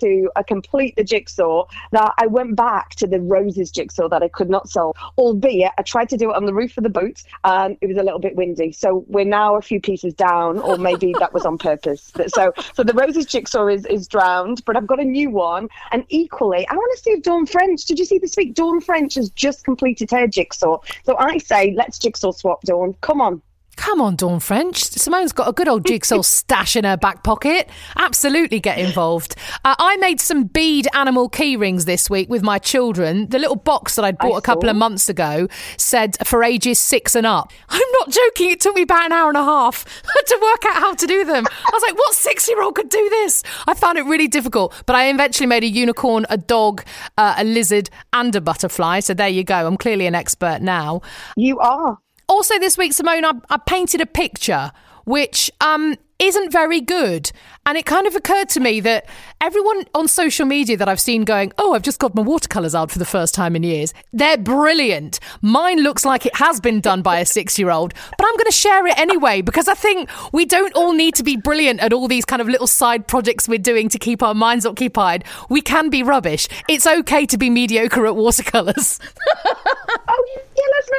to 0.01 0.29
uh, 0.37 0.43
complete 0.43 0.97
the 0.97 1.05
jigsaw 1.05 1.67
that 1.93 2.13
I 2.19 2.27
went 2.27 2.57
back 2.57 2.91
to 2.97 3.07
the 3.07 3.21
roses 3.21 3.71
jigsaw 3.71 4.09
that 4.09 4.23
I 4.23 4.29
could 4.29 4.51
not 4.51 4.69
solve. 4.69 4.97
Albeit, 5.17 5.73
I 5.79 5.83
tried 5.83 6.09
to 6.11 6.17
do 6.17 6.31
it 6.31 6.37
on 6.37 6.47
the 6.47 6.55
roof 6.55 6.77
of 6.77 6.85
the 6.85 6.91
boat, 6.91 7.23
and 7.45 7.77
it 7.81 7.87
was 7.87 7.97
a 7.97 8.03
little 8.03 8.19
bit 8.19 8.37
windy. 8.37 8.73
So 8.73 9.05
we're 9.09 9.25
now 9.25 9.57
a 9.57 9.63
few 9.63 9.81
pieces 9.81 10.15
down, 10.15 10.59
or 10.59 10.77
maybe 10.79 11.15
that 11.19 11.33
was 11.33 11.47
on 11.47 11.59
purpose. 11.59 12.13
So, 12.29 12.53
so 12.75 12.83
the 12.83 12.95
roses 12.95 13.27
jigsaw 13.27 13.69
is 13.69 13.87
is 13.87 14.09
drowned, 14.09 14.65
but 14.65 14.77
I've 14.77 14.87
got 14.87 15.01
a 15.01 15.05
new 15.05 15.31
one. 15.31 15.69
And 15.93 16.05
equally, 16.09 16.67
I 16.69 16.75
want 16.75 16.97
to 16.97 17.03
see 17.03 17.11
if 17.11 17.23
Dawn 17.23 17.47
French. 17.47 17.85
Did 17.85 17.99
you 17.99 18.05
see 18.05 18.19
this 18.19 18.37
week? 18.37 18.55
Dawn 18.55 18.81
French 18.81 19.15
has 19.15 19.31
just 19.31 19.65
completed 19.65 20.11
her 20.11 20.27
jigsaw. 20.27 20.79
So 21.05 21.17
I 21.19 21.39
say, 21.39 21.75
let's 21.77 21.99
jigsaw 21.99 22.33
swap, 22.33 22.63
Dawn. 22.63 22.95
Come 23.01 23.21
on. 23.21 23.43
Come 23.77 24.01
on, 24.01 24.17
Dawn 24.17 24.41
French. 24.41 24.83
Simone's 24.85 25.33
got 25.33 25.49
a 25.49 25.53
good 25.53 25.69
old 25.69 25.87
jigsaw 25.87 26.23
stash 26.23 26.77
in 26.77 26.85
her 26.85 26.97
back 26.97 27.23
pocket. 27.23 27.69
Absolutely 27.97 28.61
get 28.61 28.79
involved. 28.79 29.35
Uh, 29.65 29.75
I 29.79 29.97
made 29.97 30.21
some 30.21 30.45
bead 30.45 30.89
animal 30.95 31.29
key 31.29 31.57
rings 31.57 31.85
this 31.85 32.09
week 32.09 32.29
with 32.29 32.43
my 32.43 32.59
children. 32.59 33.29
The 33.29 33.39
little 33.39 33.57
box 33.57 33.97
that 33.97 34.05
I'd 34.05 34.19
bought 34.19 34.35
I 34.35 34.39
a 34.39 34.43
couple 34.43 34.63
saw. 34.63 34.71
of 34.71 34.77
months 34.77 35.09
ago 35.09 35.49
said 35.77 36.17
for 36.27 36.43
ages 36.45 36.79
six 36.79 37.15
and 37.15 37.27
up. 37.27 37.53
I'm 37.69 37.81
not 38.01 38.11
joking. 38.11 38.51
It 38.51 38.61
took 38.61 38.75
me 38.75 38.83
about 38.83 39.07
an 39.07 39.13
hour 39.13 39.29
and 39.29 39.37
a 39.39 39.45
half 39.45 39.85
to 40.27 40.39
work 40.41 40.65
out 40.67 40.77
how 40.81 40.95
to 40.95 41.07
do 41.07 41.25
them. 41.25 41.45
I 41.47 41.71
was 41.73 41.83
like, 41.83 41.97
what 41.97 42.15
six 42.15 42.49
year 42.49 42.63
old 42.63 42.75
could 42.75 42.89
do 42.89 43.09
this? 43.11 43.43
I 43.67 43.75
found 43.75 43.99
it 43.99 44.05
really 44.05 44.29
difficult, 44.29 44.75
but 44.87 44.97
I 44.97 45.09
eventually 45.11 45.47
made 45.47 45.65
a 45.65 45.69
unicorn, 45.69 46.27
a 46.31 46.37
dog, 46.37 46.85
uh, 47.19 47.35
a 47.39 47.45
lizard, 47.45 47.91
and 48.13 48.35
a 48.35 48.41
butterfly. 48.41 49.01
So 49.01 49.15
there 49.15 49.29
you 49.29 49.45
go. 49.45 49.67
I'm 49.67 49.77
clearly 49.77 50.07
an 50.07 50.15
expert 50.15 50.63
now. 50.63 51.03
You 51.37 51.59
are. 51.59 51.99
Also, 52.35 52.59
this 52.59 52.77
week, 52.77 52.93
Simone, 52.93 53.25
I, 53.25 53.35
I 53.49 53.59
painted 53.59 54.01
a 54.01 54.07
picture 54.07 54.73
which 55.05 55.53
um, 55.61 55.95
isn't 56.19 56.51
very 56.51 56.81
good. 56.81 57.31
And 57.65 57.79
it 57.79 57.87
kind 57.87 58.09
of 58.09 58.17
occurred 58.17 58.49
to 58.51 58.61
me 58.61 58.81
that 58.81 59.07
everyone 59.41 59.85
on 59.95 60.09
social 60.09 60.45
media 60.45 60.77
that 60.77 60.89
I've 60.89 61.01
seen 61.01 61.23
going, 61.23 61.53
Oh, 61.59 61.75
I've 61.75 61.83
just 61.83 62.01
got 62.01 62.13
my 62.17 62.23
watercolours 62.23 62.75
out 62.75 62.91
for 62.91 62.99
the 62.99 63.05
first 63.05 63.35
time 63.35 63.55
in 63.55 63.63
years, 63.63 63.95
they're 64.13 64.37
brilliant. 64.37 65.21
Mine 65.43 65.85
looks 65.85 66.05
like 66.05 66.27
it 66.27 66.35
has 66.35 66.61
been 66.61 66.81
done 66.81 67.03
by 67.03 67.21
a 67.21 67.25
six 67.25 67.57
year 67.57 67.71
old, 67.71 67.95
but 68.19 68.27
I'm 68.27 68.35
going 68.35 68.47
to 68.47 68.53
share 68.53 68.85
it 68.89 68.99
anyway 68.99 69.41
because 69.41 69.69
I 69.69 69.75
think 69.75 70.11
we 70.33 70.45
don't 70.45 70.75
all 70.75 70.93
need 70.93 71.15
to 71.15 71.23
be 71.23 71.37
brilliant 71.37 71.79
at 71.79 71.93
all 71.93 72.09
these 72.09 72.25
kind 72.25 72.43
of 72.43 72.49
little 72.49 72.67
side 72.67 73.07
projects 73.07 73.49
we're 73.49 73.59
doing 73.59 73.89
to 73.91 73.99
keep 74.01 74.25
our 74.25 74.35
minds 74.35 74.67
occupied. 74.67 75.23
We 75.49 75.61
can 75.61 75.89
be 75.89 76.03
rubbish. 76.03 76.49
It's 76.69 76.87
okay 76.87 77.27
to 77.27 77.39
be 77.39 77.49
mediocre 77.49 78.07
at 78.07 78.17
watercolours. 78.17 78.99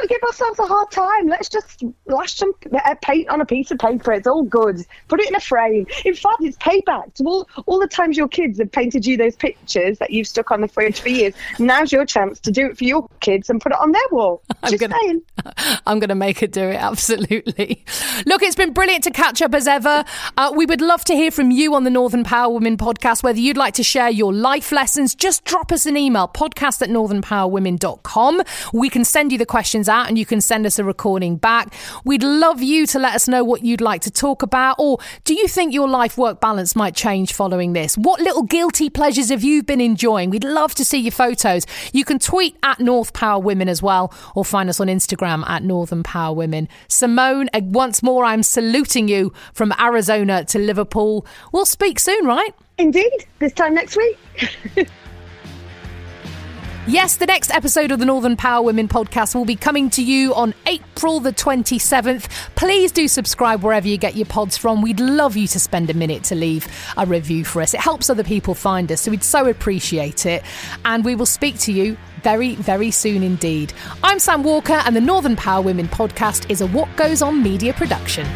Yeah, 0.08 0.16
let's 0.22 0.40
not 0.40 0.46
give 0.46 0.50
ourselves 0.52 0.58
a 0.58 0.66
hard 0.66 0.90
time. 0.90 1.26
Let's 1.28 1.48
just 1.48 1.82
lash 2.06 2.34
some 2.34 2.52
paint 3.02 3.28
on 3.28 3.40
a 3.40 3.46
piece 3.46 3.70
of 3.70 3.78
paper. 3.78 4.12
It's 4.12 4.26
all 4.26 4.42
good. 4.42 4.84
Put 5.08 5.20
it 5.20 5.28
in 5.28 5.34
a 5.34 5.40
frame. 5.40 5.86
In 6.04 6.14
fact, 6.14 6.36
it's 6.40 6.56
payback 6.58 7.14
to 7.14 7.24
all, 7.24 7.48
all 7.66 7.78
the 7.80 7.88
times 7.88 8.16
your 8.16 8.28
kids 8.28 8.58
have 8.58 8.70
painted 8.72 9.06
you 9.06 9.16
those 9.16 9.36
pictures 9.36 9.98
that 9.98 10.10
you've 10.10 10.26
stuck 10.26 10.50
on 10.50 10.60
the 10.60 10.68
fridge 10.68 11.00
for 11.00 11.08
years. 11.08 11.34
Now's 11.58 11.92
your 11.92 12.04
chance 12.04 12.40
to 12.40 12.50
do 12.50 12.66
it 12.66 12.78
for 12.78 12.84
your 12.84 13.08
kids 13.20 13.50
and 13.50 13.60
put 13.60 13.72
it 13.72 13.78
on 13.80 13.92
their 13.92 14.02
wall. 14.10 14.42
Just 14.68 14.80
gonna- 14.80 14.96
saying. 15.02 15.22
I'm 15.86 15.98
going 15.98 16.08
to 16.08 16.14
make 16.14 16.40
her 16.40 16.46
do 16.46 16.62
it, 16.62 16.76
absolutely. 16.76 17.84
Look, 18.26 18.42
it's 18.42 18.56
been 18.56 18.72
brilliant 18.72 19.04
to 19.04 19.10
catch 19.10 19.40
up 19.42 19.54
as 19.54 19.66
ever. 19.68 20.04
Uh, 20.36 20.52
we 20.54 20.66
would 20.66 20.80
love 20.80 21.04
to 21.04 21.14
hear 21.14 21.30
from 21.30 21.50
you 21.50 21.74
on 21.74 21.84
the 21.84 21.90
Northern 21.90 22.24
Power 22.24 22.52
Women 22.52 22.76
podcast, 22.76 23.22
whether 23.22 23.38
you'd 23.38 23.56
like 23.56 23.74
to 23.74 23.82
share 23.82 24.10
your 24.10 24.32
life 24.32 24.72
lessons, 24.72 25.14
just 25.14 25.44
drop 25.44 25.70
us 25.72 25.86
an 25.86 25.96
email, 25.96 26.28
podcast 26.28 26.82
at 26.82 26.88
northernpowerwomen.com. 26.88 28.42
We 28.72 28.90
can 28.90 29.04
send 29.04 29.32
you 29.32 29.38
the 29.38 29.46
questions 29.46 29.88
out 29.88 29.95
and 30.04 30.18
you 30.18 30.26
can 30.26 30.40
send 30.40 30.66
us 30.66 30.78
a 30.78 30.84
recording 30.84 31.36
back. 31.36 31.72
We'd 32.04 32.22
love 32.22 32.62
you 32.62 32.86
to 32.88 32.98
let 32.98 33.14
us 33.14 33.26
know 33.28 33.42
what 33.44 33.64
you'd 33.64 33.80
like 33.80 34.02
to 34.02 34.10
talk 34.10 34.42
about, 34.42 34.76
or 34.78 34.98
do 35.24 35.34
you 35.34 35.48
think 35.48 35.72
your 35.72 35.88
life 35.88 36.18
work 36.18 36.40
balance 36.40 36.76
might 36.76 36.94
change 36.94 37.32
following 37.32 37.72
this? 37.72 37.96
What 37.96 38.20
little 38.20 38.42
guilty 38.42 38.90
pleasures 38.90 39.30
have 39.30 39.42
you 39.42 39.62
been 39.62 39.80
enjoying? 39.80 40.30
We'd 40.30 40.44
love 40.44 40.74
to 40.76 40.84
see 40.84 40.98
your 40.98 41.12
photos. 41.12 41.66
You 41.92 42.04
can 42.04 42.18
tweet 42.18 42.56
at 42.62 42.80
North 42.80 43.12
Power 43.12 43.40
Women 43.40 43.68
as 43.68 43.82
well, 43.82 44.12
or 44.34 44.44
find 44.44 44.68
us 44.68 44.80
on 44.80 44.88
Instagram 44.88 45.48
at 45.48 45.62
Northern 45.62 46.02
Power 46.02 46.34
Women. 46.34 46.68
Simone, 46.88 47.48
uh, 47.54 47.60
once 47.62 48.02
more, 48.02 48.24
I'm 48.24 48.42
saluting 48.42 49.08
you 49.08 49.32
from 49.52 49.72
Arizona 49.80 50.44
to 50.46 50.58
Liverpool. 50.58 51.26
We'll 51.52 51.66
speak 51.66 51.98
soon, 51.98 52.26
right? 52.26 52.54
Indeed. 52.78 53.26
This 53.38 53.52
time 53.52 53.74
next 53.74 53.96
week. 53.96 54.18
Yes, 56.88 57.16
the 57.16 57.26
next 57.26 57.50
episode 57.50 57.90
of 57.90 57.98
the 57.98 58.04
Northern 58.04 58.36
Power 58.36 58.62
Women 58.62 58.86
podcast 58.86 59.34
will 59.34 59.44
be 59.44 59.56
coming 59.56 59.90
to 59.90 60.04
you 60.04 60.32
on 60.34 60.54
April 60.66 61.18
the 61.18 61.32
27th. 61.32 62.28
Please 62.54 62.92
do 62.92 63.08
subscribe 63.08 63.64
wherever 63.64 63.88
you 63.88 63.96
get 63.98 64.14
your 64.14 64.26
pods 64.26 64.56
from. 64.56 64.82
We'd 64.82 65.00
love 65.00 65.36
you 65.36 65.48
to 65.48 65.58
spend 65.58 65.90
a 65.90 65.94
minute 65.94 66.22
to 66.24 66.36
leave 66.36 66.68
a 66.96 67.04
review 67.04 67.44
for 67.44 67.60
us. 67.60 67.74
It 67.74 67.80
helps 67.80 68.08
other 68.08 68.22
people 68.22 68.54
find 68.54 68.92
us, 68.92 69.00
so 69.00 69.10
we'd 69.10 69.24
so 69.24 69.46
appreciate 69.46 70.26
it. 70.26 70.44
And 70.84 71.04
we 71.04 71.16
will 71.16 71.26
speak 71.26 71.58
to 71.60 71.72
you 71.72 71.96
very, 72.22 72.54
very 72.54 72.92
soon 72.92 73.24
indeed. 73.24 73.72
I'm 74.04 74.20
Sam 74.20 74.44
Walker, 74.44 74.80
and 74.86 74.94
the 74.94 75.00
Northern 75.00 75.34
Power 75.34 75.62
Women 75.62 75.88
podcast 75.88 76.48
is 76.48 76.60
a 76.60 76.68
What 76.68 76.88
Goes 76.96 77.20
On 77.20 77.42
media 77.42 77.72
production. 77.72 78.28